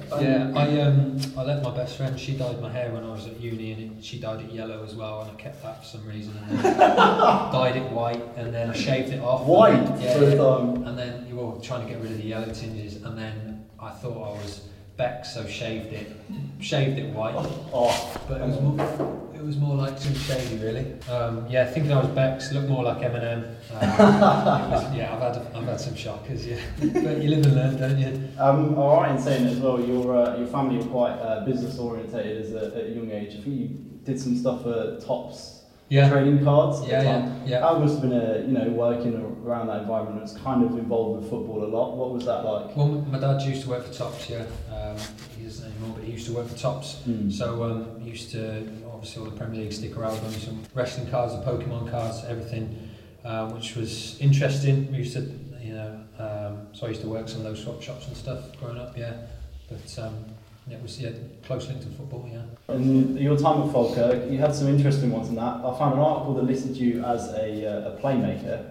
Yeah. 0.14 0.20
Yeah, 0.20 0.52
I 0.54 0.80
um 0.82 1.18
I 1.36 1.42
let 1.42 1.62
my 1.62 1.74
best 1.74 1.96
friend. 1.96 2.20
She 2.20 2.36
dyed 2.36 2.60
my 2.60 2.70
hair 2.70 2.92
when 2.92 3.02
I 3.02 3.10
was 3.10 3.26
at 3.26 3.40
uni, 3.40 3.72
and 3.72 3.98
it, 3.98 4.04
she 4.04 4.20
dyed 4.20 4.44
it 4.44 4.52
yellow 4.52 4.84
as 4.84 4.94
well, 4.94 5.22
and 5.22 5.30
I 5.30 5.34
kept 5.34 5.60
that 5.62 5.80
for 5.80 5.84
some 5.86 6.06
reason, 6.06 6.36
and 6.48 6.58
then 6.58 6.78
dyed 6.78 7.76
it 7.76 7.90
white, 7.90 8.22
and 8.36 8.54
then 8.54 8.70
I 8.70 8.74
shaved 8.74 9.08
it 9.08 9.20
off. 9.20 9.44
White 9.44 9.74
and 9.74 10.00
yeah, 10.00 10.36
time. 10.36 10.86
and 10.86 10.96
then 10.96 11.26
you 11.26 11.36
were 11.36 11.60
trying 11.60 11.86
to 11.86 11.92
get 11.92 12.00
rid 12.00 12.12
of 12.12 12.18
the 12.18 12.24
yellow 12.24 12.52
tinges, 12.52 13.02
and 13.02 13.18
then 13.18 13.64
I 13.80 13.90
thought 13.90 14.16
I 14.16 14.42
was 14.42 14.68
Beck, 14.96 15.24
so 15.24 15.44
shaved 15.46 15.92
it, 15.92 16.12
shaved 16.60 16.98
it 16.98 17.10
white, 17.10 17.34
Oh, 17.72 18.16
but 18.28 18.40
it 18.40 18.46
was 18.46 18.60
more. 18.60 19.33
It 19.44 19.48
was 19.48 19.58
more 19.58 19.76
like 19.76 20.00
too 20.00 20.14
shady, 20.14 20.56
really. 20.56 20.86
Um, 21.06 21.46
yeah, 21.50 21.66
thinking 21.66 21.92
I 21.92 22.00
was 22.00 22.08
Becks, 22.08 22.50
looked 22.50 22.66
more 22.66 22.82
like 22.82 23.00
Eminem. 23.00 23.44
Um, 23.74 23.90
was, 24.70 24.94
yeah, 24.94 25.14
I've 25.14 25.20
had 25.20 25.46
I've 25.54 25.64
had 25.66 25.78
some 25.78 25.94
shockers, 25.94 26.46
yeah. 26.46 26.56
but 26.80 27.22
you 27.22 27.28
live 27.28 27.44
and 27.44 27.54
learn, 27.54 27.76
don't 27.76 27.98
you? 27.98 28.28
Um, 28.38 28.78
all 28.78 29.02
right, 29.02 29.10
in 29.14 29.20
saying 29.20 29.46
as 29.46 29.58
well, 29.58 29.78
your 29.78 30.16
uh, 30.16 30.38
your 30.38 30.46
family 30.46 30.78
were 30.78 30.90
quite 30.90 31.12
uh, 31.18 31.44
business 31.44 31.78
orientated 31.78 32.42
as 32.42 32.52
a, 32.54 32.74
at 32.74 32.86
a 32.86 32.88
young 32.88 33.10
age. 33.10 33.34
I 33.38 33.42
think 33.42 33.46
you 33.48 33.68
did 34.04 34.18
some 34.18 34.34
stuff 34.34 34.62
for 34.62 34.98
Topps 35.04 35.64
Yeah, 35.90 36.08
trading 36.08 36.42
cards. 36.42 36.80
at 36.80 36.88
yeah, 36.88 36.98
the 37.00 37.04
yeah, 37.04 37.18
time. 37.18 37.42
yeah. 37.44 37.60
That 37.60 37.80
must 37.80 38.00
have 38.00 38.02
been 38.02 38.18
a 38.18 38.38
you 38.46 38.52
know 38.52 38.70
working 38.70 39.14
around 39.44 39.66
that 39.66 39.82
environment. 39.82 40.22
Was 40.22 40.38
kind 40.38 40.64
of 40.64 40.70
involved 40.78 41.20
with 41.20 41.28
football 41.30 41.64
a 41.64 41.68
lot. 41.68 41.98
What 41.98 42.14
was 42.14 42.24
that 42.24 42.46
like? 42.46 42.74
Well, 42.74 42.88
my 43.12 43.18
dad 43.18 43.42
used 43.42 43.64
to 43.64 43.68
work 43.68 43.84
for 43.84 43.92
Topps, 43.92 44.30
yeah. 44.30 44.46
Um, 44.74 44.96
he 45.36 45.44
doesn't 45.44 45.70
anymore, 45.70 45.96
but 45.96 46.04
he 46.04 46.12
used 46.12 46.28
to 46.28 46.32
work 46.32 46.48
for 46.48 46.56
Topps. 46.56 47.02
Hmm. 47.04 47.28
So 47.28 47.62
um, 47.62 48.00
he 48.00 48.08
used 48.08 48.30
to 48.32 48.66
obviously 49.04 49.22
all 49.22 49.30
the 49.30 49.36
Premier 49.36 49.60
League 49.60 49.72
sticker 49.72 50.02
albums, 50.02 50.44
some 50.46 50.62
wrestling 50.74 51.06
cards, 51.10 51.34
the 51.34 51.42
Pokemon 51.42 51.90
cards, 51.90 52.24
everything, 52.26 52.88
uh, 53.22 53.50
which 53.50 53.76
was 53.76 54.18
interesting. 54.18 54.90
We 54.90 54.98
used 54.98 55.12
to, 55.12 55.20
you 55.60 55.74
know, 55.74 56.00
um, 56.18 56.68
so 56.72 56.86
I 56.86 56.88
used 56.88 57.02
to 57.02 57.08
work 57.08 57.28
some 57.28 57.40
of 57.40 57.44
those 57.44 57.62
swap 57.62 57.82
shops 57.82 58.06
and 58.08 58.16
stuff 58.16 58.58
growing 58.58 58.78
up, 58.78 58.96
yeah. 58.96 59.12
But 59.68 59.98
um, 60.02 60.24
yeah, 60.66 60.78
it 60.78 60.82
was 60.82 60.98
yeah 60.98 61.10
close 61.44 61.68
link 61.68 61.82
to 61.82 61.88
football, 61.88 62.26
yeah. 62.32 62.74
In 62.74 63.18
your 63.18 63.36
time 63.36 63.64
at 63.64 63.72
Falkirk, 63.72 64.30
you 64.30 64.38
had 64.38 64.54
some 64.54 64.68
interesting 64.68 65.12
ones 65.12 65.28
in 65.28 65.34
that. 65.34 65.56
I 65.62 65.78
found 65.78 65.94
an 65.96 66.00
article 66.00 66.32
that 66.36 66.44
listed 66.44 66.74
you 66.74 67.04
as 67.04 67.28
a, 67.34 67.66
uh, 67.66 67.92
a 67.92 68.00
playmaker. 68.00 68.70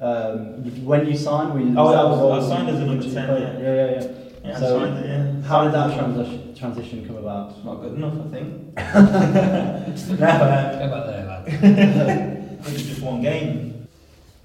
Um, 0.00 0.84
when 0.84 1.06
you 1.06 1.16
signed, 1.16 1.54
were 1.54 1.60
you, 1.60 1.72
Oh, 1.78 1.84
was 1.84 1.94
I 1.94 2.24
was- 2.24 2.50
I 2.50 2.56
signed 2.56 2.70
as 2.70 2.74
a 2.74 2.78
that 2.80 2.86
number 2.86 3.04
10, 3.04 3.14
yeah. 3.14 3.38
yeah, 3.38 3.58
yeah, 3.60 3.90
yeah. 4.02 4.10
Yeah, 4.44 4.58
So, 4.58 4.66
so, 4.66 4.78
signed 4.80 4.98
it, 4.98 5.08
yeah. 5.08 5.48
How 5.48 5.62
did 5.62 5.74
that 5.74 5.90
Signed 5.90 6.43
it. 6.54 6.58
transition, 6.58 7.06
come 7.06 7.16
about? 7.16 7.50
It's 7.50 7.64
not 7.64 7.74
good 7.76 7.94
enough, 7.94 8.14
I 8.14 8.28
think. 8.30 8.74
no, 10.20 10.26
uh, 10.26 10.78
Go 10.78 10.88
back 10.90 11.06
there, 11.06 11.26
lad. 11.26 11.44
it 12.66 12.72
was 12.72 12.86
just 12.86 13.02
one 13.02 13.22
game. 13.22 13.88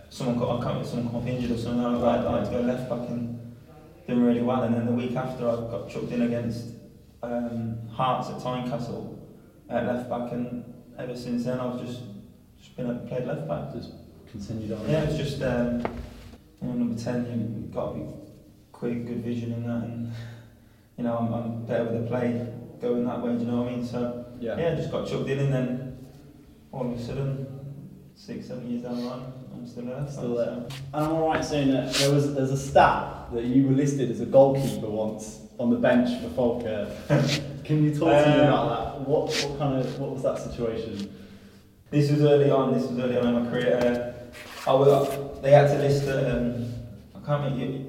Someone 0.10 0.40
got, 0.40 0.60
I 0.60 0.64
can't 0.64 0.86
someone 0.86 1.22
got 1.24 1.30
injured 1.30 1.52
or 1.52 1.58
something. 1.58 1.86
I, 1.86 1.94
I, 1.94 2.34
I 2.34 2.40
had 2.40 2.46
to 2.46 2.52
go 2.52 2.62
left 2.62 2.90
back 2.90 3.10
and 3.10 3.56
doing 4.08 4.24
really 4.24 4.42
well. 4.42 4.64
And 4.64 4.76
then 4.76 4.86
the 4.86 4.92
week 4.92 5.16
after, 5.16 5.48
I 5.48 5.56
got 5.56 5.90
chucked 5.90 6.12
in 6.12 6.24
against 6.24 6.68
um, 7.22 7.88
Hearts 7.90 8.30
at 8.30 8.38
Tynecastle 8.38 9.20
at 9.70 9.86
left 9.86 10.10
back. 10.10 10.32
And 10.32 10.74
ever 10.98 11.16
since 11.16 11.46
then, 11.46 11.60
I've 11.60 11.80
just 11.80 12.02
just 12.58 12.76
been 12.76 13.08
played 13.08 13.26
left 13.26 13.48
back. 13.48 13.74
Just 13.74 13.92
continued 14.32 14.72
on. 14.72 14.90
Yeah, 14.90 15.04
it's 15.04 15.18
just 15.18 15.42
um, 15.42 15.80
you 16.62 16.68
know, 16.68 16.74
number 16.74 17.02
ten. 17.02 17.26
You, 17.26 17.62
you've 17.62 17.74
got 17.74 17.94
to 17.94 18.00
be 18.00 18.06
quick, 18.72 19.06
good 19.06 19.24
vision 19.24 19.54
in 19.54 19.68
that, 19.68 19.84
and 19.84 20.12
you 21.00 21.06
know, 21.06 21.18
I'm, 21.18 21.34
I'm 21.34 21.66
better 21.66 21.86
with 21.86 22.02
the 22.04 22.08
play 22.08 22.46
going 22.82 23.06
that 23.06 23.22
way. 23.22 23.34
Do 23.34 23.40
you 23.40 23.46
know 23.52 23.62
what 23.62 23.72
I 23.72 23.76
mean? 23.78 23.86
So 23.86 24.26
Yeah. 24.42 24.58
yeah, 24.58 24.76
just 24.76 24.92
got 24.92 25.08
chucked 25.08 25.30
in, 25.30 25.40
and 25.40 25.54
then 25.54 26.08
all 26.74 26.92
of 26.92 27.00
a 27.00 27.02
sudden, 27.02 27.48
six, 28.16 28.48
seven 28.48 28.70
years 28.70 28.84
down 28.84 28.98
the 28.98 29.02
line, 29.04 29.34
I'm 29.54 29.66
still 29.66 29.86
there. 29.86 30.06
Still 30.10 30.36
so- 30.36 30.38
there. 30.38 30.54
And 30.94 31.06
I'm 31.06 31.12
alright 31.14 31.44
saying 31.46 31.72
that 31.72 31.94
there 31.94 32.12
was 32.14 32.36
there's 32.36 32.52
a 32.52 32.58
stat 32.58 33.32
that 33.34 33.46
you 33.46 33.66
were 33.68 33.74
listed 33.74 34.12
as 34.12 34.20
a 34.20 34.26
goalkeeper 34.26 34.90
once 34.90 35.40
on 35.58 35.70
the 35.70 35.78
bench 35.78 36.22
for 36.22 36.30
Falkirk. 36.32 36.90
Can 37.64 37.84
you 37.86 37.92
talk 37.98 38.24
to 38.26 38.30
me 38.30 38.40
Um, 38.40 38.48
about 38.48 38.70
that? 38.98 39.08
What 39.08 39.30
what 39.32 39.58
kind 39.60 39.80
of 39.80 40.00
what 40.00 40.12
was 40.12 40.24
that 40.24 40.38
situation? 40.38 41.16
This 41.92 42.12
was 42.12 42.22
early 42.24 42.52
on. 42.52 42.74
This 42.74 42.88
was 42.90 43.00
early 43.00 43.18
on 43.18 43.26
in 43.28 43.44
my 43.46 43.50
career. 43.50 44.14
Uh, 44.68 44.70
I 44.70 44.74
was, 44.74 45.42
they 45.42 45.52
had 45.52 45.68
to 45.70 45.78
list. 45.80 46.08
Um, 46.10 46.74
I 47.16 47.26
can't 47.26 47.44
remember. 47.44 47.66
You, 47.66 47.86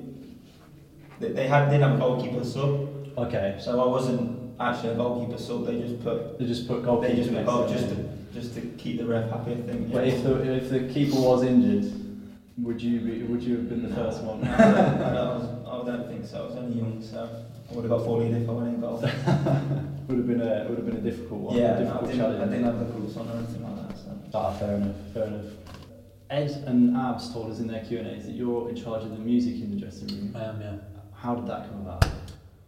they, 1.19 1.33
they 1.33 1.47
had 1.49 1.67
didn't 1.71 1.83
have 1.83 1.97
a 1.97 1.99
goalkeeper 1.99 2.45
sub, 2.45 2.89
Okay, 3.17 3.59
so 3.61 3.81
I 3.81 3.87
wasn't 3.87 4.55
actually 4.61 4.91
a 4.91 4.95
goalkeeper 4.97 5.39
sub. 5.39 5.67
They 5.67 5.81
just 5.81 6.03
put 6.03 6.39
they 6.39 6.47
just 6.47 6.69
put 6.69 6.85
goalkeeper. 6.85 7.15
they 7.15 7.23
just 7.23 7.35
put 7.35 7.47
goal 7.47 7.67
to 7.67 7.73
just 7.73 7.89
to 7.89 8.09
just 8.33 8.55
to 8.55 8.61
keep 8.79 8.99
the 8.99 9.07
ref 9.07 9.31
happy. 9.31 9.53
I 9.53 9.57
think. 9.57 9.93
But 9.93 10.07
if 10.07 10.23
the 10.23 10.55
if 10.55 10.71
the 10.71 10.81
keeper 10.93 11.21
was 11.21 11.43
injured, 11.43 11.93
would 12.59 12.81
you 12.81 13.01
be, 13.01 13.23
would 13.25 13.43
you 13.43 13.57
have 13.57 13.69
been 13.69 13.89
the 13.89 13.95
first 13.95 14.23
one? 14.23 14.45
I, 14.49 14.59
don't, 14.59 15.03
I, 15.03 15.15
don't, 15.15 15.67
I 15.67 15.85
don't 15.87 16.09
think 16.09 16.27
so. 16.27 16.43
I 16.43 16.47
was 16.47 16.57
only 16.57 16.79
young, 16.79 17.03
so 17.03 17.29
I 17.71 17.75
would 17.75 17.85
have 17.85 17.91
got 17.91 18.05
bullied 18.05 18.35
if 18.35 18.49
I 18.49 18.53
went 18.53 18.75
in 18.75 18.81
goal. 18.81 18.97
would 19.01 20.19
have 20.19 20.27
been 20.27 20.41
a 20.43 20.67
would 20.69 20.79
have 20.79 20.87
been 20.87 20.97
a 20.97 21.01
difficult 21.01 21.41
one. 21.41 21.57
yeah, 21.57 21.79
a 21.79 21.85
no, 21.85 21.99
I, 21.99 22.01
didn't, 22.01 22.13
I 22.13 22.17
challenge. 22.17 22.51
didn't 22.51 22.65
have 22.65 22.79
the 22.79 22.85
boots 22.87 23.17
on 23.17 23.29
or 23.29 23.37
anything 23.37 23.63
like 23.63 23.89
that. 23.89 23.99
So. 23.99 24.19
Ah, 24.35 24.53
fair 24.53 24.75
enough, 24.77 24.97
fair 25.15 25.25
enough. 25.25 25.47
Ed 26.31 26.51
and 26.67 26.97
Abs 26.97 27.33
told 27.33 27.51
us 27.51 27.59
in 27.59 27.67
their 27.67 27.85
Q 27.85 27.99
and 27.99 28.07
A's 28.07 28.27
that 28.27 28.33
you're 28.33 28.69
in 28.69 28.77
charge 28.77 29.03
of 29.03 29.11
the 29.11 29.19
music 29.19 29.55
in 29.55 29.71
the 29.71 29.81
dressing 29.81 30.07
room. 30.09 30.37
I 30.37 30.45
am, 30.45 30.61
yeah. 30.61 30.77
How 31.13 31.35
did 31.35 31.47
that 31.49 31.69
come 31.69 31.81
about? 31.81 32.07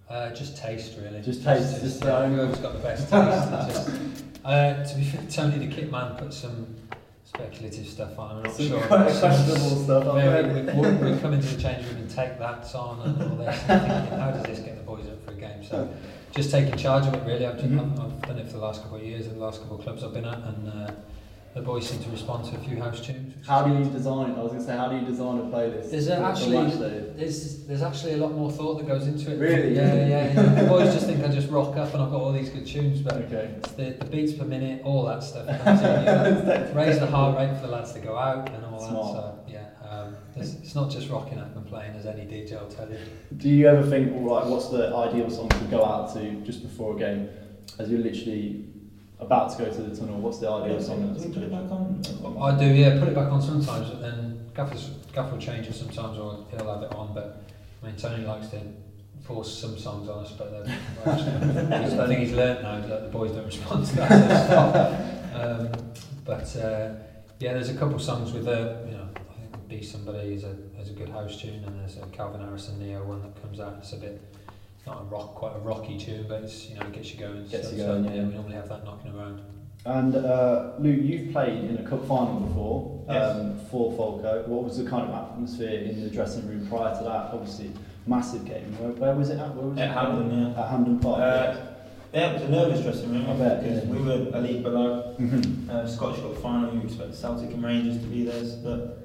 Uh, 0.09 0.31
just 0.35 0.57
taste, 0.59 0.99
really. 1.03 1.21
Just 1.23 1.43
taste, 1.43 1.81
just, 1.81 2.05
yeah, 2.05 2.11
uh, 2.11 2.29
whoever's 2.29 2.59
got 2.59 2.73
the 2.75 2.79
best 2.81 3.09
taste. 3.09 3.75
just, 3.75 4.35
uh, 4.45 4.85
to 4.85 4.95
be 4.97 5.05
fair, 5.05 5.23
Tony 5.31 5.67
the 5.67 5.75
kit 5.75 5.91
man 5.91 6.17
put 6.17 6.35
some 6.35 6.67
speculative 7.25 7.87
stuff 7.87 8.19
on. 8.19 8.37
I'm 8.37 8.43
not 8.43 8.53
Some 8.55 8.69
sure. 8.69 8.81
questionable 8.83 9.85
stuff. 9.85 10.15
Maybe 10.15 10.61
we, 10.61 10.91
we, 10.91 11.13
we 11.13 11.19
come 11.21 11.33
into 11.33 11.47
the 11.55 11.63
change 11.63 11.87
room 11.87 11.97
and 11.97 12.11
take 12.11 12.39
that 12.39 12.75
on 12.75 13.01
and 13.09 13.23
all 13.23 13.37
this. 13.39 13.59
and 13.69 13.81
thinking, 13.83 14.19
how 14.19 14.31
does 14.33 14.43
this 14.43 14.59
get 14.59 14.77
the 14.77 14.83
boys 14.83 15.07
up 15.07 15.25
for 15.25 15.31
a 15.33 15.37
game? 15.37 15.65
So 15.65 15.89
just 16.35 16.51
taking 16.51 16.77
charge 16.77 17.07
of 17.07 17.15
it 17.15 17.25
really. 17.27 17.47
I've, 17.47 17.57
just, 17.57 17.69
Mhm. 17.71 17.81
I've, 17.99 18.13
I've 18.13 18.23
done 18.23 18.39
it 18.39 18.47
for 18.49 18.55
the 18.55 18.65
last 18.65 18.83
couple 18.83 18.99
of 18.99 19.05
years 19.05 19.27
and 19.29 19.37
the 19.37 19.41
last 19.45 19.61
couple 19.63 19.79
of 19.79 19.83
clubs 19.83 20.05
I've 20.05 20.13
been 20.13 20.27
at, 20.27 20.39
and 20.39 20.69
uh, 20.69 20.91
the 21.55 21.61
boys 21.61 21.87
seem 21.89 22.03
to 22.03 22.09
respond 22.11 22.47
to 22.47 22.57
a 22.57 22.59
few 22.61 22.81
house 22.81 23.01
tunes. 23.01 23.35
How 23.47 23.63
do 23.63 23.77
you 23.77 23.85
design? 23.91 24.33
I 24.33 24.43
was 24.43 24.53
going 24.53 24.65
to 24.65 24.67
say, 24.67 24.77
how 24.77 24.89
do 24.89 24.97
you 24.97 25.05
design 25.05 25.39
a 25.39 25.43
playlist? 25.43 25.91
There's 25.91 26.09
uh, 26.09 26.23
actually 26.23 26.71
there's 27.15 27.67
there's 27.67 27.83
actually 27.83 28.15
a 28.15 28.17
lot 28.17 28.33
more 28.33 28.51
thought 28.51 28.79
that 28.79 28.87
goes 28.87 29.07
into 29.07 29.33
it. 29.33 29.39
Really? 29.39 29.75
Yeah, 29.75 29.95
yeah. 29.95 30.33
yeah. 30.33 30.55
the 30.63 30.69
boys 30.69 30.95
just 30.95 31.07
think 31.07 31.23
I 31.23 31.29
just 31.29 31.51
rock 31.51 31.77
up 31.77 31.93
and 31.93 32.03
I've 32.03 32.11
got 32.11 32.21
all 32.21 32.33
these 32.33 32.49
good 32.49 32.67
tunes, 32.67 33.01
but 33.01 33.15
Okay. 33.15 33.55
the, 33.77 33.91
the 33.99 34.05
beats 34.07 34.33
per 34.33 34.45
minute, 34.45 34.83
all 34.85 35.05
that 35.07 35.23
stuff. 35.23 35.47
comes 35.63 35.81
in, 35.83 36.01
you 36.01 36.07
know, 36.07 36.73
raise 36.75 36.99
the 36.99 37.07
heart 37.07 37.37
rate 37.37 37.55
for 37.61 37.67
the 37.67 37.73
lads 37.73 37.93
to 37.93 38.01
go 38.01 38.17
out 38.17 38.49
and 38.51 38.65
all 38.65 38.89
Smart. 38.89 39.15
that. 39.15 39.21
So 39.21 39.53
yeah, 39.53 39.89
um, 39.91 40.17
it's 40.37 40.75
not 40.75 40.91
just 40.91 41.11
rocking 41.11 41.39
up 41.39 41.55
and 41.55 41.67
playing 41.67 41.95
as 41.97 42.07
any 42.07 42.23
DJ 42.23 42.59
will 42.59 42.69
tell 42.71 42.91
you. 42.91 42.99
Do 43.37 43.51
you 43.51 43.69
ever 43.69 43.83
think, 43.83 44.15
all 44.15 44.37
right, 44.37 44.47
what's 44.47 44.69
the 44.71 44.95
ideal 44.97 45.29
song 45.29 45.51
to 45.51 45.65
go 45.67 45.85
out 45.85 46.15
to 46.15 46.33
just 46.47 46.63
before 46.63 46.97
a 46.97 46.99
game, 46.99 47.29
as 47.79 47.91
you're 47.91 48.01
literally 48.01 48.72
about 49.23 49.57
to 49.57 49.65
go 49.65 49.71
to 49.71 49.83
the 49.83 49.97
tunnel? 49.97 50.19
What's 50.21 50.39
the 50.39 50.49
ideal 50.51 50.77
Yeah, 50.77 50.83
song? 50.83 51.15
do 51.15 51.29
put 51.33 51.43
it 51.43 51.51
back 51.51 51.71
on? 51.71 52.03
I 52.43 52.59
do, 52.59 52.67
yeah, 52.67 52.99
put 52.99 53.09
it 53.09 53.15
back 53.15 53.31
on 53.31 53.41
sometimes, 53.41 53.89
but 53.91 54.01
then 54.03 54.51
Gaffer's, 54.55 54.91
Gaffer 55.15 55.33
will 55.33 55.39
change 55.41 55.67
it 55.67 55.75
sometimes 55.75 56.19
or 56.19 56.47
he'll 56.51 56.73
have 56.73 56.83
it 56.83 56.93
on, 56.95 57.15
but 57.15 57.43
I 57.83 57.87
mean, 57.87 57.97
Tony 57.97 58.25
likes 58.25 58.49
to 58.49 58.61
force 59.25 59.57
some 59.57 59.79
songs 59.79 60.09
on 60.09 60.25
us, 60.25 60.33
but 60.33 60.51
they're- 60.51 60.79
well, 61.07 61.15
actually, 61.15 62.01
I 62.01 62.07
think 62.07 62.21
he's 62.21 62.33
learnt 62.33 62.63
now 62.63 62.81
that 62.81 63.03
the 63.05 63.09
boys 63.09 63.31
don't 63.33 63.47
respond 63.47 63.87
to 63.87 63.97
that 63.97 64.09
sort 64.11 64.47
stuff. 64.47 65.35
Um, 65.35 65.93
but 66.25 66.57
uh, 66.57 66.95
yeah, 67.41 67.55
there's 67.55 67.71
a 67.71 67.75
couple 67.75 67.95
of 67.97 68.03
songs 68.03 68.33
with 68.33 68.47
a, 68.49 68.85
you 68.89 68.97
know, 68.97 69.09
I 69.17 69.35
think 69.53 69.69
Be 69.69 69.83
Somebody 69.83 70.35
is 70.35 70.45
a, 70.45 70.55
is 70.81 70.91
a 70.91 70.93
good 70.93 71.09
house 71.09 71.41
tune, 71.41 71.65
and 71.65 71.79
there's 71.81 71.97
a 71.97 72.07
Calvin 72.07 72.41
Harris 72.41 72.69
and 72.69 72.79
Ne-Yo 72.81 73.03
one 73.05 73.23
that 73.23 73.41
comes 73.41 73.59
out, 73.61 73.77
it's 73.79 73.93
a 73.93 73.97
bit, 73.97 74.21
it's 74.83 74.89
not 74.89 75.03
a 75.03 75.05
rock, 75.05 75.37
quite 75.37 75.55
a 75.55 75.61
rocky 75.61 75.97
tune, 75.97 76.27
but 76.29 76.43
it's, 76.43 76.69
you 76.69 76.75
know, 76.75 76.83
it 76.83 76.93
gets 76.93 77.15
you 77.15 77.21
going. 77.21 77.47
Gets 77.47 77.71
so, 77.71 77.77
you 77.77 77.83
going, 77.85 78.05
so, 78.05 78.13
yeah. 78.13 78.25
we 78.25 78.35
normally 78.35 78.57
have 78.57 78.69
that 78.69 78.85
knocking 78.85 79.15
around. 79.15 79.41
And 79.85 80.17
uh, 80.17 80.73
Luke, 80.81 80.99
you've 81.03 81.31
played 81.31 81.71
in 81.71 81.79
a 81.79 81.89
cup 81.89 82.05
final 82.09 82.41
before 82.41 83.05
Yes. 83.09 83.37
um, 83.37 83.59
for 83.71 83.93
Falkirk. 83.97 84.49
What 84.49 84.65
was 84.65 84.79
the 84.79 84.91
kind 84.91 85.09
of 85.09 85.15
atmosphere 85.15 85.83
in 85.83 86.03
the 86.03 86.11
dressing 86.11 86.49
room 86.49 86.67
prior 86.69 86.97
to 86.97 87.05
that? 87.05 87.31
Obviously, 87.33 87.73
massive 88.09 88.45
game. 88.45 88.77
Where, 88.79 88.91
where 88.91 89.15
was 89.15 89.31
it 89.31 89.39
at? 89.39 89.55
Where 89.55 89.67
was 89.67 89.79
At 89.79 89.91
it? 89.91 89.93
Hampden, 89.93 90.53
yeah. 90.53 90.61
At 90.61 90.71
Hampden 90.71 90.99
Park. 90.99 91.21
Uh, 91.21 91.67
yeah, 92.13 92.31
it 92.31 92.35
was 92.35 92.43
a 92.43 92.49
nervous 92.49 92.81
dressing 92.83 93.13
room 93.13 93.31
I 93.31 93.35
bet, 93.35 93.63
because 93.63 93.85
yeah. 93.85 93.91
we 93.91 94.03
were 94.03 94.31
a 94.37 94.41
league 94.41 94.65
below. 94.65 95.15
Mm-hmm. 95.17 95.71
Uh, 95.71 95.87
Scottish 95.87 96.21
Cup 96.21 96.37
final, 96.39 96.75
you 96.75 96.83
expect 96.83 97.15
Celtic 97.15 97.53
and 97.53 97.63
Rangers 97.63 97.99
to 97.99 98.07
be 98.07 98.25
there, 98.25 98.43
but 98.65 98.99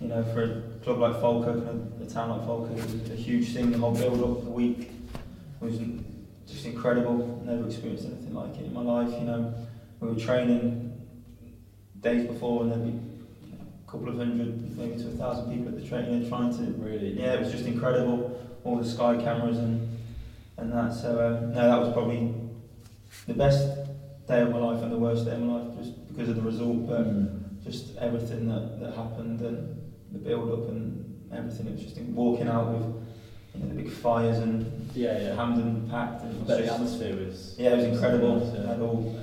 you 0.00 0.08
know, 0.08 0.22
for 0.34 0.42
a 0.42 0.62
club 0.84 0.98
like 0.98 1.20
Falkirk 1.20 1.66
and 1.66 2.02
a, 2.02 2.04
a 2.04 2.06
town 2.06 2.28
like 2.28 2.44
Falkirk, 2.46 2.76
it 2.76 3.00
was 3.00 3.10
a 3.10 3.14
huge 3.14 3.54
thing. 3.54 3.70
The 3.70 3.78
whole 3.78 3.94
build-up, 3.94 4.44
the 4.44 4.50
week 4.50 4.90
was 5.64 5.78
just 6.46 6.66
incredible. 6.66 7.42
Never 7.44 7.66
experienced 7.66 8.06
anything 8.06 8.34
like 8.34 8.54
it 8.58 8.66
in 8.66 8.74
my 8.74 8.82
life. 8.82 9.10
You 9.18 9.24
know, 9.24 9.54
we 10.00 10.08
were 10.08 10.18
training 10.18 10.90
days 12.00 12.26
before, 12.26 12.62
and 12.62 12.72
there'd 12.72 12.84
be 12.84 13.00
a 13.86 13.90
couple 13.90 14.08
of 14.08 14.16
hundred, 14.16 14.76
maybe 14.76 14.96
to 14.96 15.08
a 15.08 15.12
thousand 15.12 15.50
people 15.50 15.68
at 15.68 15.80
the 15.80 15.86
training 15.86 16.28
trying 16.28 16.54
to 16.56 16.62
Really? 16.78 17.10
yeah, 17.12 17.34
it 17.34 17.40
was 17.40 17.50
just 17.50 17.64
incredible. 17.66 18.38
All 18.64 18.76
the 18.76 18.84
sky 18.84 19.16
cameras 19.16 19.58
and 19.58 19.98
and 20.56 20.72
that. 20.72 20.92
So 20.92 21.20
um, 21.26 21.52
no, 21.52 21.68
that 21.68 21.78
was 21.78 21.92
probably 21.92 22.32
the 23.26 23.34
best 23.34 23.68
day 24.26 24.40
of 24.40 24.50
my 24.50 24.58
life 24.58 24.82
and 24.82 24.90
the 24.92 24.96
worst 24.98 25.24
day 25.26 25.32
of 25.32 25.40
my 25.40 25.60
life, 25.60 25.76
just 25.76 26.06
because 26.08 26.28
of 26.28 26.36
the 26.36 26.42
result. 26.42 26.86
But 26.86 27.04
Mm. 27.06 27.40
just 27.62 27.96
everything 27.96 28.46
that, 28.48 28.78
that 28.80 28.92
happened 28.94 29.40
and 29.40 29.80
the 30.12 30.18
build 30.18 30.50
up 30.50 30.68
and 30.68 31.28
everything. 31.32 31.66
It 31.66 31.72
was 31.72 31.82
just 31.82 31.98
walking 31.98 32.46
out 32.48 32.70
with 32.72 33.03
the 33.54 33.74
big 33.74 33.90
fires 33.90 34.38
and 34.38 34.90
Yeah, 34.94 35.18
yeah. 35.20 35.34
Hampden 35.34 35.88
packed. 35.90 36.22
And 36.22 36.50
I 36.50 36.56
the 36.60 36.72
atmosphere 36.72 37.16
was. 37.16 37.54
yeah, 37.58 37.70
it 37.70 37.76
was 37.76 37.84
incredible. 37.86 38.52
Yeah. 38.54 38.66
Had 38.68 38.80
all 38.80 39.20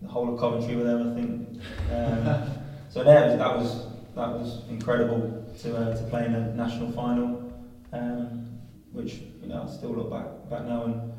the 0.00 0.08
whole 0.08 0.34
of 0.34 0.40
Coventry 0.40 0.76
were 0.76 0.84
there, 0.84 0.98
I 1.00 1.14
think. 1.14 1.60
Um, 1.92 2.50
so 2.88 3.02
yeah, 3.04 3.24
it 3.32 3.38
was, 3.38 3.38
that 3.38 3.56
was 3.56 3.86
that 4.14 4.28
was 4.28 4.62
incredible 4.68 5.44
to 5.60 5.76
uh, 5.76 5.96
to 5.96 6.02
play 6.10 6.26
in 6.26 6.34
a 6.34 6.54
national 6.54 6.90
final, 6.92 7.52
um, 7.92 8.46
which 8.92 9.14
you 9.42 9.48
know 9.48 9.66
I 9.68 9.70
still 9.72 9.90
look 9.90 10.10
back 10.10 10.26
back 10.50 10.64
now 10.66 10.84
and 10.84 11.12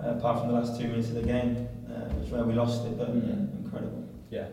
uh, 0.00 0.18
apart 0.18 0.40
from 0.40 0.48
the 0.48 0.54
last 0.54 0.78
two 0.80 0.88
minutes 0.88 1.08
of 1.08 1.14
the 1.14 1.22
game, 1.22 1.68
uh, 1.88 2.08
which 2.14 2.30
where 2.30 2.44
we 2.44 2.54
lost 2.54 2.84
it, 2.86 2.98
but 2.98 3.08
Mm. 3.14 3.26
yeah, 3.28 3.64
incredible. 3.64 4.04
Yeah. 4.30 4.46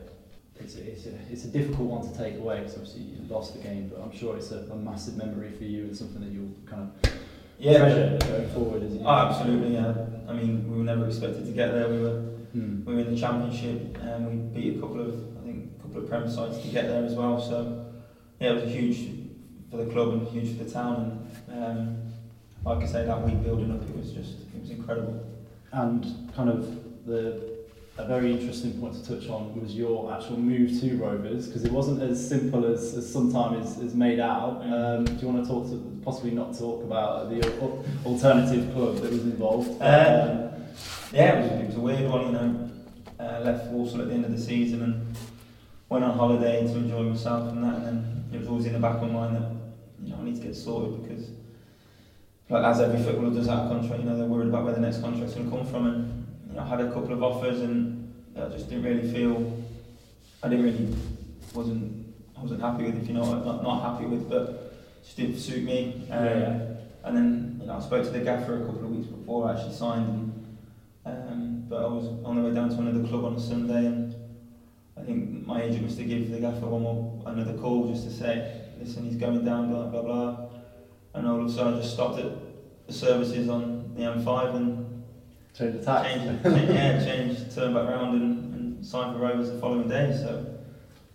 It's 0.59 0.75
a, 0.75 0.89
it's, 0.91 1.05
a, 1.05 1.11
it's 1.31 1.43
a 1.45 1.47
difficult 1.49 1.89
one 1.89 2.09
to 2.11 2.17
take 2.17 2.37
away 2.37 2.59
because 2.59 2.75
obviously 2.75 3.01
you 3.01 3.17
lost 3.29 3.53
the 3.53 3.59
game, 3.61 3.89
but 3.93 4.01
I'm 4.01 4.11
sure 4.15 4.35
it's 4.37 4.51
a, 4.51 4.59
a 4.71 4.75
massive 4.75 5.17
memory 5.17 5.51
for 5.51 5.63
you 5.65 5.83
and 5.83 5.95
something 5.95 6.21
that 6.21 6.31
you'll 6.31 6.51
kind 6.65 6.89
of 7.03 7.11
Yeah, 7.59 7.79
treasure 7.79 8.17
going 8.25 8.49
forward. 8.49 8.83
Isn't 8.83 9.01
it? 9.01 9.05
oh, 9.05 9.09
absolutely. 9.09 9.73
Yeah, 9.75 9.93
I 10.27 10.33
mean 10.33 10.69
we 10.71 10.77
were 10.77 10.83
never 10.83 11.05
expected 11.07 11.45
to 11.45 11.51
get 11.51 11.71
there. 11.73 11.89
We 11.89 11.99
were 12.01 12.21
Mm. 12.55 12.85
we 12.85 12.93
were 12.93 13.01
in 13.01 13.13
the 13.13 13.19
championship 13.19 13.97
and 14.01 14.27
we 14.29 14.35
beat 14.61 14.77
a 14.77 14.79
couple 14.79 15.01
of 15.01 15.13
I 15.37 15.45
think 15.45 15.71
a 15.77 15.81
couple 15.81 16.01
of 16.01 16.07
Prem 16.09 16.31
sides 16.31 16.61
to 16.61 16.67
get 16.69 16.87
there 16.87 17.03
as 17.03 17.13
well. 17.13 17.41
So 17.41 17.85
yeah, 18.39 18.51
it 18.51 18.55
was 18.55 18.63
a 18.63 18.67
huge 18.67 19.09
for 19.69 19.75
the 19.75 19.91
club 19.91 20.13
and 20.13 20.27
huge 20.29 20.57
for 20.57 20.63
the 20.63 20.71
town. 20.71 21.27
And 21.49 21.63
um, 21.65 21.97
like 22.63 22.81
I 22.81 22.85
say, 22.87 23.05
that 23.05 23.21
week 23.23 23.43
building 23.43 23.71
up, 23.71 23.81
it 23.83 23.93
was 23.97 24.11
just 24.13 24.35
it 24.55 24.61
was 24.61 24.69
incredible. 24.69 25.21
And 25.73 26.31
kind 26.33 26.49
of 26.49 27.05
the 27.05 27.54
a 27.97 28.05
very 28.05 28.31
interesting 28.31 28.73
point 28.79 28.93
to 28.93 29.15
touch 29.15 29.29
on 29.29 29.59
was 29.59 29.73
your 29.73 30.13
actual 30.13 30.37
move 30.37 30.79
to 30.81 30.97
Rovers 30.97 31.47
because 31.47 31.63
it 31.63 31.71
wasn't 31.71 32.01
as 32.01 32.27
simple 32.27 32.65
as, 32.65 32.93
as 32.93 33.11
sometimes 33.11 33.77
is, 33.77 33.83
is 33.83 33.95
made 33.95 34.19
out. 34.19 34.61
Mm. 34.61 34.99
Um, 34.99 35.05
do 35.05 35.25
you 35.25 35.31
want 35.31 35.45
to 35.45 35.49
talk 35.49 35.67
to 35.67 36.01
possibly 36.03 36.31
not 36.31 36.57
talk 36.57 36.83
about 36.83 37.29
the 37.29 37.41
alternative 38.05 38.73
club 38.73 38.97
that 38.97 39.11
was 39.11 39.23
involved? 39.23 39.69
Um, 39.81 40.51
Yeah, 41.13 41.39
it 41.39 41.41
was, 41.43 41.61
it 41.61 41.67
was 41.67 41.75
a 41.75 41.79
weird 41.79 42.11
one, 42.11 42.25
you 42.25 42.31
know. 42.33 42.69
Uh, 43.17 43.39
left 43.45 43.67
Walsall 43.67 44.01
at 44.01 44.09
the 44.09 44.13
end 44.13 44.25
of 44.25 44.31
the 44.31 44.37
season 44.37 44.81
and 44.83 45.15
went 45.87 46.03
on 46.03 46.17
holiday 46.17 46.67
to 46.67 46.75
enjoy 46.75 47.03
myself 47.03 47.49
and 47.49 47.63
that, 47.63 47.75
and 47.75 47.85
then 47.85 48.25
it 48.33 48.39
was 48.39 48.47
always 48.49 48.65
in 48.65 48.73
the 48.73 48.79
back 48.79 48.97
of 48.97 49.03
my 49.03 49.07
mind 49.07 49.35
that 49.37 49.51
you 50.03 50.11
know 50.11 50.19
I 50.19 50.23
need 50.25 50.35
to 50.35 50.41
get 50.41 50.53
sorted 50.53 51.01
because, 51.01 51.29
like 52.49 52.65
as 52.65 52.81
every 52.81 53.01
footballer 53.01 53.33
does 53.33 53.47
out 53.47 53.63
of 53.63 53.69
contract, 53.69 54.03
you 54.03 54.09
know 54.09 54.17
they're 54.17 54.27
worried 54.27 54.49
about 54.49 54.65
where 54.65 54.73
the 54.73 54.81
next 54.81 54.99
contract's 54.99 55.33
going 55.33 55.49
to 55.49 55.55
come 55.55 55.65
from, 55.65 55.87
and 55.87 56.14
you 56.55 56.61
know 56.61 56.67
I 56.67 56.69
had 56.69 56.79
a 56.79 56.91
couple 56.93 57.11
of 57.11 57.21
offers 57.21 57.59
and 57.59 58.13
I 58.37 58.47
just 58.47 58.69
didn't 58.69 58.85
really 58.85 59.11
feel, 59.11 59.61
I 60.41 60.47
didn't 60.47 60.63
really 60.63 60.95
wasn't 61.53 62.13
I 62.37 62.41
wasn't 62.41 62.61
happy 62.61 62.85
with, 62.85 63.01
if 63.01 63.07
you 63.09 63.13
know 63.13 63.25
not 63.43 63.61
not 63.61 63.81
happy 63.81 64.05
with, 64.05 64.29
but 64.29 65.03
just 65.03 65.17
didn't 65.17 65.37
suit 65.37 65.63
me. 65.63 66.07
Um, 66.09 66.25
Yeah. 66.25 66.59
And 67.03 67.17
then 67.17 67.57
you 67.59 67.67
know 67.67 67.75
I 67.75 67.81
spoke 67.81 68.05
to 68.05 68.09
the 68.09 68.19
gaffer 68.19 68.63
a 68.63 68.65
couple 68.65 68.85
of 68.85 68.91
weeks 68.91 69.07
before 69.07 69.49
I 69.49 69.55
actually 69.55 69.73
signed, 69.73 70.09
and 71.03 71.29
um, 71.29 71.65
but 71.67 71.83
I 71.83 71.87
was 71.87 72.05
on 72.23 72.37
the 72.37 72.47
way 72.47 72.55
down 72.55 72.69
to 72.69 72.77
another 72.77 73.05
club 73.07 73.25
on 73.25 73.35
a 73.35 73.39
Sunday, 73.39 73.85
and 73.85 74.15
I 74.97 75.01
think 75.01 75.45
my 75.45 75.61
agent 75.61 75.83
was 75.85 75.97
to 75.97 76.05
give 76.05 76.31
the 76.31 76.39
gaffer 76.39 76.67
one 76.67 76.83
more 76.83 77.21
another 77.25 77.53
call 77.57 77.87
just 77.91 78.05
to 78.05 78.11
say, 78.11 78.61
listen, 78.79 79.03
he's 79.03 79.17
going 79.17 79.43
down, 79.43 79.71
blah 79.71 79.87
blah 79.87 80.01
blah. 80.01 80.37
And 81.13 81.27
all 81.27 81.41
of 81.41 81.47
a 81.47 81.51
sudden, 81.51 81.75
I 81.75 81.81
just 81.81 81.93
stopped 81.93 82.19
at 82.19 82.31
the 82.87 82.93
services 82.93 83.49
on 83.49 83.93
the 83.95 84.03
M5 84.03 84.55
and 84.55 84.85
Change 85.57 85.79
the 85.79 85.85
tax. 85.85 86.07
changed, 86.13 86.43
changed 86.43 86.73
yeah, 86.73 87.05
changed, 87.05 87.55
turned 87.55 87.73
back 87.75 87.87
round 87.89 88.21
and, 88.21 88.53
and 88.55 88.85
signed 88.85 89.15
for 89.15 89.21
Rovers 89.21 89.51
the 89.51 89.59
following 89.59 89.87
day. 89.87 90.11
So 90.19 90.45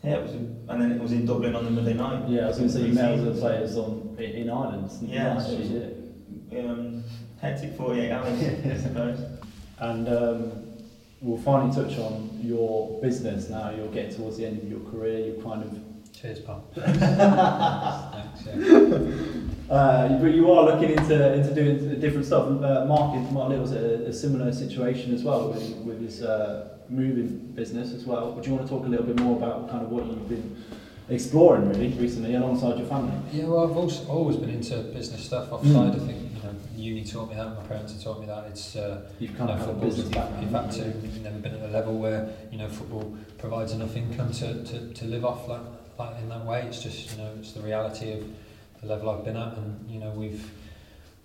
yeah, 0.02 0.16
it 0.16 0.22
was, 0.22 0.32
and 0.32 0.80
then 0.80 0.92
it 0.92 1.00
was 1.00 1.12
in 1.12 1.26
Dublin 1.26 1.54
on 1.54 1.64
the 1.66 1.70
Monday 1.70 1.92
night. 1.94 2.28
Yeah, 2.28 2.44
I 2.44 2.48
was 2.48 2.56
going 2.58 2.68
to 2.70 2.74
say 2.74 2.86
you 2.86 2.94
met 2.94 3.10
all 3.10 3.16
the 3.18 3.22
Pre-season, 3.32 3.40
so- 3.40 3.48
players 3.48 3.76
on 3.76 4.16
in, 4.18 4.30
in 4.42 4.50
Ireland. 4.50 4.90
Yeah, 5.02 5.34
Nice, 5.34 5.46
so 5.46 5.52
it 5.52 5.58
was- 5.60 5.70
yeah. 5.70 6.60
Um, 6.60 7.04
hectic 7.40 7.76
48 7.76 8.10
hours, 8.10 8.42
I 8.42 8.76
suppose. 8.82 9.20
And 9.78 10.08
um, 10.08 10.52
we'll 11.20 11.38
finally 11.42 11.74
touch 11.74 11.98
on 11.98 12.30
your 12.42 13.00
business 13.00 13.48
now. 13.50 13.70
You're 13.70 13.88
getting 13.88 14.14
towards 14.16 14.36
the 14.38 14.46
end 14.46 14.62
of 14.62 14.68
your 14.70 14.80
career. 14.90 15.26
You're 15.26 15.42
kind 15.42 15.62
of 15.62 15.78
Cheers, 16.12 16.40
pal. 16.40 16.64
Thanks, 16.74 18.46
yeah. 18.46 19.54
Uh, 19.70 20.18
but 20.18 20.34
you 20.34 20.50
are 20.50 20.64
looking 20.64 20.90
into 20.90 21.32
into 21.32 21.54
doing 21.54 22.00
different 22.00 22.26
stuff. 22.26 22.48
Uh, 22.48 22.84
Mark 22.86 23.16
is, 23.16 23.30
Mark 23.30 23.50
Little's 23.50 23.70
a, 23.70 24.06
a 24.06 24.12
similar 24.12 24.52
situation 24.52 25.14
as 25.14 25.22
well 25.22 25.50
with, 25.50 25.76
with 25.86 26.00
his 26.00 26.22
uh, 26.22 26.70
moving 26.88 27.38
business 27.54 27.92
as 27.92 28.04
well. 28.04 28.32
Would 28.32 28.44
you 28.44 28.54
want 28.54 28.66
to 28.66 28.68
talk 28.68 28.84
a 28.84 28.88
little 28.88 29.06
bit 29.06 29.20
more 29.20 29.36
about 29.36 29.70
kind 29.70 29.84
of 29.84 29.92
what 29.92 30.06
you've 30.06 30.28
been 30.28 30.56
exploring 31.08 31.68
really 31.68 31.90
recently 31.90 32.34
alongside 32.34 32.78
your 32.78 32.88
family? 32.88 33.14
Yeah, 33.32 33.44
well, 33.44 33.70
I've 33.70 33.76
also 33.76 34.08
always 34.08 34.36
been 34.36 34.50
into 34.50 34.76
business 34.92 35.24
stuff 35.24 35.52
offside. 35.52 35.94
Hmm. 35.94 36.00
Mm. 36.00 36.02
I 36.02 36.06
think 36.06 36.18
you 36.34 36.42
know, 36.42 36.54
uni 36.74 37.04
taught 37.04 37.28
me 37.28 37.36
that. 37.36 37.54
My 37.54 37.62
parents 37.68 37.92
have 37.92 38.02
taught 38.02 38.20
me 38.20 38.26
that. 38.26 38.46
It's 38.48 38.74
uh, 38.74 39.08
you've 39.20 39.36
kind 39.36 39.50
know, 39.50 39.54
of 39.54 39.60
had 39.60 39.68
a 39.68 39.74
business 39.74 40.08
background. 40.08 40.42
You've 40.42 40.52
had 40.52 40.72
to. 40.72 40.84
You've 40.84 41.22
never 41.22 41.38
been 41.38 41.54
at 41.54 41.62
a 41.62 41.72
level 41.72 41.96
where 41.96 42.28
you 42.50 42.58
know 42.58 42.68
football 42.68 43.16
provides 43.38 43.70
enough 43.70 43.94
income 43.94 44.32
to 44.32 44.64
to, 44.64 44.92
to 44.94 45.04
live 45.04 45.24
off 45.24 45.46
like, 45.46 45.60
like 45.96 46.18
in 46.18 46.28
that 46.28 46.44
way. 46.44 46.62
It's 46.62 46.82
just 46.82 47.12
you 47.12 47.18
know 47.18 47.30
it's 47.38 47.52
the 47.52 47.60
reality 47.60 48.14
of 48.14 48.24
the 48.80 48.86
level 48.86 49.10
I've 49.10 49.24
been 49.24 49.36
at, 49.36 49.56
and 49.56 49.90
you 49.90 50.00
know 50.00 50.10
we've. 50.10 50.50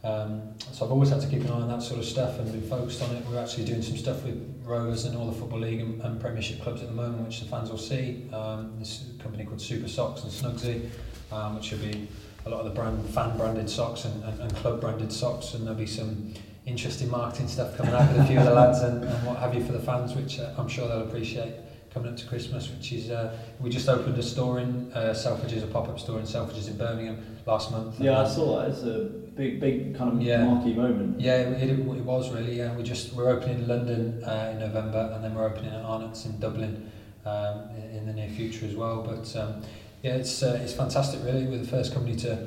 Um, 0.04 0.54
so 0.72 0.86
I've 0.86 0.92
always 0.92 1.10
had 1.10 1.20
to 1.22 1.28
keep 1.28 1.42
an 1.42 1.50
eye 1.50 1.54
on 1.54 1.68
that 1.68 1.82
sort 1.82 2.00
of 2.00 2.06
stuff 2.06 2.38
and 2.38 2.52
been 2.52 2.70
focused 2.70 3.02
on 3.02 3.16
it. 3.16 3.26
We're 3.26 3.42
actually 3.42 3.66
doing 3.66 3.82
some 3.82 3.98
stuff 3.98 4.24
with 4.24 4.62
Rovers 4.64 5.06
and 5.06 5.18
all 5.18 5.26
the 5.26 5.32
Football 5.32 5.62
League 5.62 5.80
and, 5.80 6.00
and 6.00 6.22
Premiership 6.22 6.62
clubs 6.62 6.84
at 6.84 6.90
the 6.90 6.94
moment, 6.94 7.26
which 7.26 7.40
the 7.40 7.48
fans 7.48 7.72
will 7.72 7.80
see. 7.80 8.30
Um, 8.32 8.76
this 8.78 9.06
company 9.18 9.46
called 9.46 9.60
Super 9.60 9.88
Socks 9.88 10.22
and 10.22 10.32
Snugsy, 10.32 10.92
um, 11.32 11.56
which 11.56 11.72
will 11.72 11.80
be 11.80 12.08
a 12.46 12.50
lot 12.52 12.60
of 12.60 12.66
the 12.66 12.80
brand 12.80 13.04
fan 13.10 13.36
branded 13.36 13.68
socks 13.68 14.06
and, 14.06 14.24
and, 14.26 14.42
and 14.42 14.56
club 14.58 14.80
branded 14.80 15.12
socks, 15.12 15.56
and 15.56 15.64
there'll 15.66 15.80
be 15.80 15.88
some 15.88 16.36
interesting 16.68 17.10
marketing 17.10 17.48
stuff 17.48 17.76
coming 17.76 17.94
out 17.94 18.08
with 18.12 18.22
a 18.22 18.26
few 18.26 18.38
of 18.38 18.46
the 18.46 18.54
lads 18.54 18.82
and, 18.82 19.04
and 19.04 19.26
what 19.26 19.38
have 19.38 19.56
you 19.56 19.66
for 19.66 19.72
the 19.72 19.80
fans, 19.80 20.14
which 20.14 20.40
uh, 20.40 20.54
I'm 20.56 20.68
sure 20.68 20.88
they'll 20.88 21.08
appreciate 21.08 21.54
coming 21.96 22.12
up 22.12 22.18
to 22.18 22.26
Christmas, 22.28 22.70
which 22.70 22.92
is 22.92 23.10
uh, 23.10 23.36
we 23.62 23.70
just 23.70 23.88
opened 23.88 24.18
a 24.20 24.22
store 24.22 24.60
in 24.60 24.92
uh, 24.94 25.14
Selfridges, 25.14 25.64
a 25.64 25.68
pop-up 25.68 25.98
store 25.98 26.20
in 26.20 26.26
Selfridges 26.26 26.68
in 26.68 26.78
Birmingham 26.78 27.26
last 27.46 27.72
month. 27.72 28.00
Yeah, 28.02 28.22
I 28.22 28.28
saw 28.28 28.60
that. 28.60 28.72
It's 28.72 28.84
a 28.84 29.06
big, 29.36 29.62
big 29.62 29.96
kind 29.96 30.12
of 30.12 30.22
Yeah. 30.22 30.44
marquee 30.44 30.74
moment. 30.74 31.22
Yeah, 31.22 31.38
it, 31.38 31.70
it, 31.70 31.80
it 31.80 32.04
was 32.04 32.34
really. 32.34 32.58
Yeah, 32.58 32.76
we 32.76 32.84
just 32.84 33.14
we're 33.14 33.30
opening 33.30 33.60
in 33.60 33.68
London 33.70 34.22
uh, 34.26 34.50
in 34.52 34.60
November, 34.60 35.10
and 35.16 35.24
then 35.24 35.34
we're 35.34 35.46
opening 35.48 35.72
at 35.74 35.84
Arnott's 35.86 36.26
in 36.26 36.38
Dublin 36.38 36.92
um, 37.26 37.70
in, 37.78 38.00
in 38.00 38.06
the 38.08 38.14
near 38.14 38.30
future 38.30 38.66
as 38.66 38.76
well. 38.76 39.02
But 39.02 39.34
um, 39.38 39.62
yeah, 40.04 40.16
it's 40.16 40.44
uh, 40.44 40.60
it's 40.62 40.74
fantastic. 40.74 41.24
Really, 41.24 41.46
we're 41.46 41.60
the 41.60 41.68
first 41.68 41.94
company 41.94 42.18
to 42.18 42.46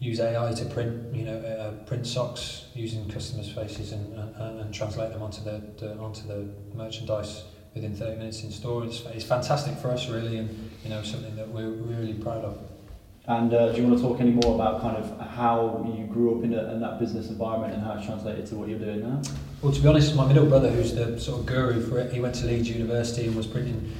use 0.00 0.20
AI 0.20 0.52
to 0.52 0.64
print, 0.66 1.14
you 1.16 1.24
know, 1.24 1.38
uh, 1.38 1.70
print 1.86 2.06
socks 2.06 2.66
using 2.74 3.08
customers' 3.08 3.50
faces 3.50 3.92
and, 3.92 4.12
and, 4.12 4.60
and 4.60 4.74
translate 4.74 5.10
them 5.10 5.22
onto 5.22 5.42
the, 5.42 5.62
the 5.78 5.96
onto 5.96 6.28
the 6.28 6.46
merchandise 6.74 7.44
within 7.76 7.94
30 7.94 8.16
minutes 8.16 8.42
in 8.42 8.50
store. 8.50 8.84
It's, 8.84 9.02
it's 9.14 9.24
fantastic 9.24 9.76
for 9.76 9.90
us, 9.90 10.08
really, 10.08 10.38
and 10.38 10.70
you 10.82 10.90
know, 10.90 11.02
something 11.02 11.36
that 11.36 11.46
we're 11.48 11.68
really 11.68 12.14
proud 12.14 12.42
of. 12.42 12.58
And 13.28 13.52
uh, 13.52 13.72
do 13.72 13.80
you 13.80 13.86
want 13.86 13.98
to 13.98 14.02
talk 14.02 14.20
any 14.20 14.30
more 14.30 14.54
about 14.54 14.80
kind 14.80 14.96
of 14.96 15.20
how 15.20 15.84
you 15.96 16.06
grew 16.06 16.38
up 16.38 16.44
in, 16.44 16.54
a, 16.54 16.72
in 16.72 16.80
that 16.80 16.98
business 16.98 17.28
environment 17.28 17.74
and 17.74 17.82
how 17.82 17.92
it's 17.94 18.06
translated 18.06 18.46
to 18.46 18.54
what 18.54 18.68
you're 18.68 18.78
doing 18.78 19.02
now? 19.02 19.20
Well, 19.60 19.72
to 19.72 19.80
be 19.80 19.88
honest, 19.88 20.14
my 20.14 20.26
middle 20.26 20.46
brother, 20.46 20.70
who's 20.70 20.94
the 20.94 21.20
sort 21.20 21.40
of 21.40 21.46
guru 21.46 21.86
for 21.86 21.98
it, 21.98 22.12
he 22.12 22.20
went 22.20 22.34
to 22.36 22.46
Leeds 22.46 22.70
University 22.70 23.26
and 23.26 23.36
was 23.36 23.46
printing 23.46 23.92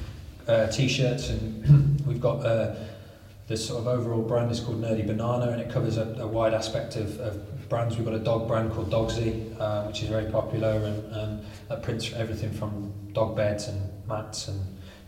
uh, 0.47 0.67
t-shirts, 0.67 1.29
and 1.29 2.01
we've 2.07 2.21
got 2.21 2.45
uh, 2.45 2.73
this 3.47 3.67
sort 3.67 3.81
of 3.81 3.87
overall 3.87 4.21
brand 4.21 4.49
is 4.49 4.59
called 4.59 4.81
Nerdy 4.81 5.05
Banana, 5.05 5.51
and 5.51 5.61
it 5.61 5.69
covers 5.69 5.97
a, 5.97 6.15
a 6.19 6.27
wide 6.27 6.53
aspect 6.53 6.95
of, 6.95 7.19
of 7.19 7.69
brands. 7.69 7.97
We've 7.97 8.05
got 8.05 8.15
a 8.15 8.19
dog 8.19 8.47
brand 8.47 8.71
called 8.71 8.89
Dogsy, 8.89 9.59
uh, 9.59 9.83
which 9.83 10.01
is 10.01 10.09
very 10.09 10.31
popular, 10.31 10.71
and, 10.71 11.13
and 11.13 11.45
that 11.67 11.83
prints 11.83 12.13
everything 12.13 12.51
from 12.53 12.93
dog 13.17 13.35
beds 13.35 13.67
and 13.67 13.81
mats 14.07 14.47
and 14.47 14.59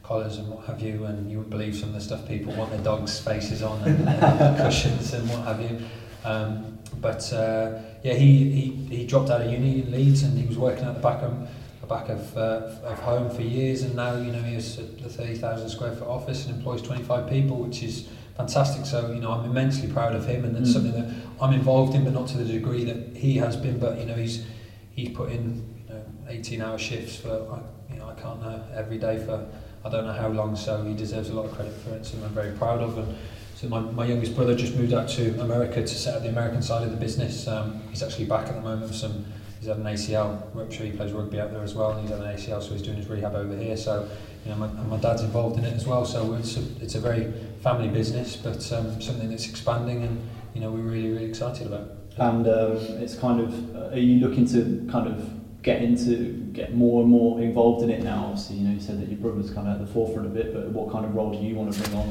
collars 0.02 0.38
and 0.38 0.50
what 0.50 0.66
have 0.66 0.82
you, 0.82 1.06
and 1.06 1.30
you 1.30 1.38
wouldn't 1.38 1.52
believe 1.52 1.76
some 1.76 1.90
of 1.90 1.96
the 1.96 2.02
stuff 2.02 2.28
people 2.28 2.52
want 2.56 2.72
their 2.72 2.82
dogs' 2.82 3.20
faces 3.20 3.62
on 3.62 3.80
and, 3.88 4.10
and 4.10 4.58
cushions 4.64 5.14
and 5.14 5.30
what 5.30 5.42
have 5.46 5.62
you. 5.62 5.80
Um, 6.26 6.80
but 7.00 7.22
uh, 7.32 7.78
yeah, 8.04 8.16
he, 8.16 8.50
he, 8.50 8.96
he 8.98 9.06
dropped 9.06 9.30
out 9.30 9.42
of 9.42 9.52
uni 9.52 9.82
in 9.84 9.92
Leeds 9.92 10.24
and 10.24 10.36
he 10.40 10.48
was 10.48 10.58
working 10.58 10.86
at 10.86 10.96
the 10.96 11.02
back 11.02 11.22
of 11.22 11.48
the 11.82 11.88
back 11.88 12.10
of, 12.10 12.36
uh, 12.36 12.90
of 12.92 12.98
home 13.00 13.30
for 13.30 13.44
years, 13.44 13.84
and 13.84 13.94
now 13.96 14.16
you 14.18 14.32
know 14.32 14.42
he 14.42 14.56
has 14.56 14.80
a 14.80 14.84
30,000 15.10 15.70
square 15.70 15.94
foot 15.96 16.08
office 16.08 16.48
and 16.48 16.56
employs 16.56 16.82
25 16.82 17.30
people, 17.30 17.58
which 17.58 17.84
is 17.84 18.08
fantastic. 18.38 18.88
So 18.88 19.12
you 19.12 19.22
know 19.22 19.32
I'm 19.32 19.46
immensely 19.46 19.88
proud 19.92 20.16
of 20.16 20.26
him, 20.26 20.46
and 20.46 20.58
it's 20.58 20.72
Mm. 20.72 20.74
something 20.74 20.94
that 21.00 21.10
I'm 21.40 21.54
involved 21.54 21.94
in, 21.94 22.04
but 22.06 22.14
not 22.14 22.28
to 22.30 22.38
the 22.40 22.46
degree 22.46 22.84
that 22.86 23.16
he 23.16 23.38
has 23.38 23.56
been. 23.56 23.78
But 23.78 24.00
you 24.00 24.06
know 24.08 24.16
he's 24.16 24.44
he's 24.96 25.10
put 25.16 25.30
in 25.32 25.44
you 25.88 25.94
know 25.94 26.02
18 26.28 26.60
hour 26.64 26.80
shifts 26.80 27.16
for 27.18 27.62
I- 28.10 28.22
can't 28.22 28.42
know 28.42 28.64
every 28.76 28.98
day 28.98 29.18
for 29.18 29.48
I 29.84 29.90
don't 29.90 30.06
know 30.06 30.14
how 30.14 30.28
long. 30.28 30.56
So 30.56 30.84
he 30.84 30.94
deserves 30.94 31.30
a 31.30 31.34
lot 31.34 31.46
of 31.46 31.54
credit 31.54 31.74
for 31.74 31.92
it. 31.96 32.06
Something 32.06 32.26
I'm 32.26 32.34
very 32.34 32.52
proud 32.58 32.82
of. 32.82 32.98
And 32.98 33.18
so 33.56 33.68
my, 33.68 33.80
my 33.80 34.06
youngest 34.06 34.36
brother 34.36 34.56
just 34.56 34.76
moved 34.76 34.94
out 34.94 35.10
to 35.10 35.40
America 35.42 35.82
to 35.82 35.88
set 35.88 36.16
up 36.16 36.24
the 36.24 36.30
American 36.30 36.62
side 36.62 36.84
of 36.84 36.92
the 36.92 36.98
business. 36.98 37.48
Um, 37.48 37.82
he's 37.90 38.04
actually 38.04 38.26
back 38.26 38.48
at 38.48 38.56
the 38.56 38.62
moment 38.62 38.84
with 38.84 38.96
some. 38.96 39.26
He's 39.60 39.68
had 39.68 39.78
an 39.78 39.84
ACL 39.84 40.42
rupture. 40.54 40.86
He 40.86 40.92
plays 40.92 41.12
rugby 41.12 41.38
out 41.42 41.52
there 41.52 41.62
as 41.62 41.76
well, 41.76 41.92
and 41.92 42.02
he's 42.02 42.12
had 42.12 42.22
an 42.22 42.34
ACL, 42.34 42.64
so 42.64 42.72
he's 42.72 42.82
doing 42.82 42.96
his 42.96 43.08
rehab 43.08 43.36
over 43.36 43.58
here. 43.58 43.76
So, 43.76 44.10
you 44.46 44.52
know, 44.52 44.58
my, 44.58 44.68
and 44.68 44.90
my 44.90 44.96
dad's 44.96 45.22
involved 45.22 45.60
in 45.60 45.66
it 45.66 45.74
as 45.74 45.86
well. 45.86 46.06
So 46.06 46.34
it's 46.36 46.56
a, 46.56 46.64
it's 46.82 46.96
a 46.96 47.02
very 47.02 47.34
family 47.62 47.90
business, 47.90 48.38
but 48.38 48.72
um, 48.72 49.02
something 49.02 49.30
that's 49.30 49.50
expanding, 49.50 50.04
and 50.04 50.30
you 50.54 50.62
know, 50.62 50.72
we're 50.72 50.80
really 50.80 51.10
really 51.10 51.26
excited 51.26 51.68
about. 51.68 51.92
And 52.16 52.48
um, 52.48 52.78
it's 53.02 53.16
kind 53.16 53.42
of, 53.42 53.76
uh, 53.76 53.90
are 53.90 53.98
you 53.98 54.26
looking 54.26 54.46
to 54.48 54.88
kind 54.90 55.08
of 55.08 55.39
get 55.64 55.82
into, 55.82 56.34
get 56.54 56.74
more 56.76 57.02
and 57.02 57.10
more 57.10 57.42
involved 57.42 57.84
in 57.84 57.90
it 57.90 58.04
now? 58.04 58.26
Obviously, 58.28 58.58
you 58.58 58.68
know, 58.68 58.74
you 58.74 58.80
said 58.80 59.02
that 59.02 59.10
your 59.10 59.20
brother's 59.20 59.52
kind 59.52 59.68
of 59.68 59.80
at 59.80 59.86
the 59.86 59.92
forefront 59.94 60.28
of 60.28 60.38
it, 60.38 60.54
but 60.54 60.70
what 60.70 60.92
kind 60.92 61.06
of 61.06 61.14
role 61.16 61.32
do 61.32 61.38
you 61.46 61.56
want 61.56 61.74
to 61.74 61.82
bring 61.82 61.96
on? 61.96 62.08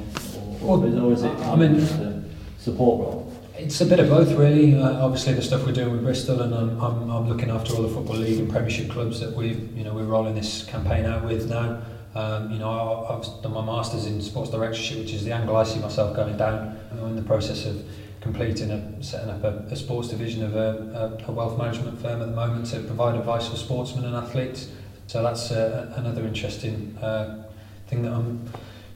Or, 0.63 0.69
or, 0.71 0.79
Well, 0.79 1.07
or 1.07 1.13
is 1.13 1.23
it 1.23 1.31
I 1.41 1.57
mean- 1.57 1.77
a 1.81 2.25
support 2.59 3.01
role? 3.01 3.25
It's 3.57 3.81
a 3.81 3.87
bit 3.87 3.99
of 3.99 4.09
both, 4.09 4.31
really. 4.35 4.79
Uh, 4.79 5.05
obviously, 5.05 5.33
the 5.35 5.43
stuff 5.43 5.67
we're 5.67 5.73
doing 5.73 5.91
with 5.91 6.05
Bristol, 6.05 6.43
and 6.43 6.55
I'm, 6.55 6.81
I'm, 6.81 7.11
I'm 7.11 7.29
looking 7.29 7.51
after 7.51 7.75
all 7.75 7.83
the 7.83 7.89
football 7.89 8.15
league 8.17 8.39
and 8.39 8.49
Premiership 8.49 8.89
clubs 8.89 9.19
that 9.19 9.33
we've, 9.33 9.77
you 9.77 9.83
know, 9.83 9.93
we're 9.93 10.05
rolling 10.05 10.37
this 10.37 10.63
campaign 10.65 11.05
out 11.07 11.25
with 11.25 11.51
now. 11.51 11.83
Um, 12.15 12.53
you 12.53 12.59
know, 12.61 12.71
I, 12.71 13.17
I've 13.17 13.43
done 13.43 13.53
my 13.55 13.65
masters 13.65 14.07
in 14.07 14.21
sports 14.23 14.51
directorship, 14.51 14.99
which 14.99 15.13
is 15.13 15.25
the 15.25 15.33
angle 15.33 15.57
I 15.57 15.65
see 15.65 15.81
myself 15.81 16.15
going 16.15 16.37
down. 16.37 16.79
I'm 16.93 16.99
in 17.07 17.17
the 17.17 17.23
process 17.23 17.67
of 17.67 17.85
completing 18.29 18.71
a, 18.71 19.03
setting 19.03 19.31
up 19.31 19.43
a, 19.43 19.57
a 19.71 19.77
sports 19.77 20.09
division 20.09 20.45
of 20.45 20.55
a, 20.55 21.19
a, 21.27 21.31
a 21.31 21.33
wealth 21.33 21.57
management 21.57 21.99
firm 22.01 22.21
at 22.21 22.29
the 22.29 22.35
moment 22.35 22.67
to 22.67 22.79
provide 22.81 23.15
advice 23.15 23.49
for 23.49 23.57
sportsmen 23.57 24.05
and 24.05 24.15
athletes. 24.15 24.69
So 25.07 25.23
that's 25.23 25.51
uh, 25.51 25.95
another 25.97 26.27
interesting 26.27 26.95
uh, 27.01 27.49
thing 27.87 28.03
that 28.03 28.13
I'm 28.13 28.47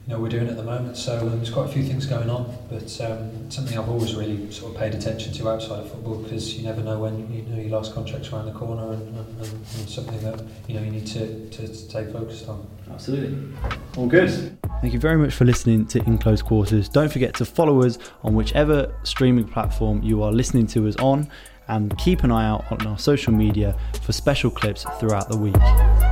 you 0.07 0.13
know, 0.13 0.21
we're 0.21 0.29
doing 0.29 0.49
at 0.49 0.57
the 0.57 0.65
moment. 0.65 0.97
So 0.97 1.21
um, 1.21 1.37
there's 1.37 1.51
quite 1.51 1.71
a 1.71 1.73
few 1.73 1.85
things 1.85 2.07
going 2.07 2.29
on, 2.29 2.53
but 2.69 3.01
um, 3.03 3.51
something 3.51 3.79
I've 3.79 3.89
always 3.89 4.15
really 4.17 4.51
sort 4.51 4.75
of 4.75 4.81
paid 4.81 4.95
attention 4.95 5.33
to 5.35 5.49
outside 5.49 5.79
of 5.79 5.91
football 5.91 6.17
because 6.17 6.55
you 6.57 6.65
never 6.65 6.83
know 6.83 6.99
when 6.99 7.33
you 7.33 7.43
know 7.43 7.61
your 7.61 7.71
last 7.71 7.95
contract's 7.95 8.33
around 8.33 8.47
the 8.47 8.53
corner 8.53 8.93
and, 8.93 9.17
and, 9.17 9.39
and, 9.39 9.53
and 9.53 9.89
something 9.89 10.21
that 10.23 10.43
you 10.67 10.75
know 10.75 10.83
you 10.83 10.91
need 10.91 11.07
to, 11.07 11.49
to, 11.51 11.69
to 11.69 11.75
stay 11.75 12.11
focused 12.11 12.49
on. 12.49 12.67
Absolutely. 12.91 13.57
All 13.97 14.09
good. 14.09 14.59
Thank 14.81 14.93
you 14.93 14.99
very 14.99 15.17
much 15.17 15.35
for 15.35 15.45
listening 15.45 15.87
to 15.87 16.03
In 16.05 16.19
Close 16.19 16.43
Quarters. 16.43 16.89
Don't 16.89 17.13
forget 17.13 17.35
to 17.35 17.45
follow 17.45 17.83
us 17.83 17.99
on 18.25 18.35
whichever 18.35 18.93
streaming 19.05 19.47
platform 19.47 20.03
you 20.03 20.25
are 20.25 20.33
listening 20.33 20.67
to 20.69 20.89
us 20.89 20.97
on 20.97 21.31
and 21.69 21.97
keep 21.97 22.25
an 22.25 22.33
eye 22.33 22.49
out 22.49 22.71
on 22.73 22.85
our 22.89 22.99
social 22.99 23.33
media 23.33 23.77
for 24.03 24.13
special 24.13 24.51
clips 24.51 24.85
throughout 24.99 25.29
the 25.29 25.37
week. 25.37 26.12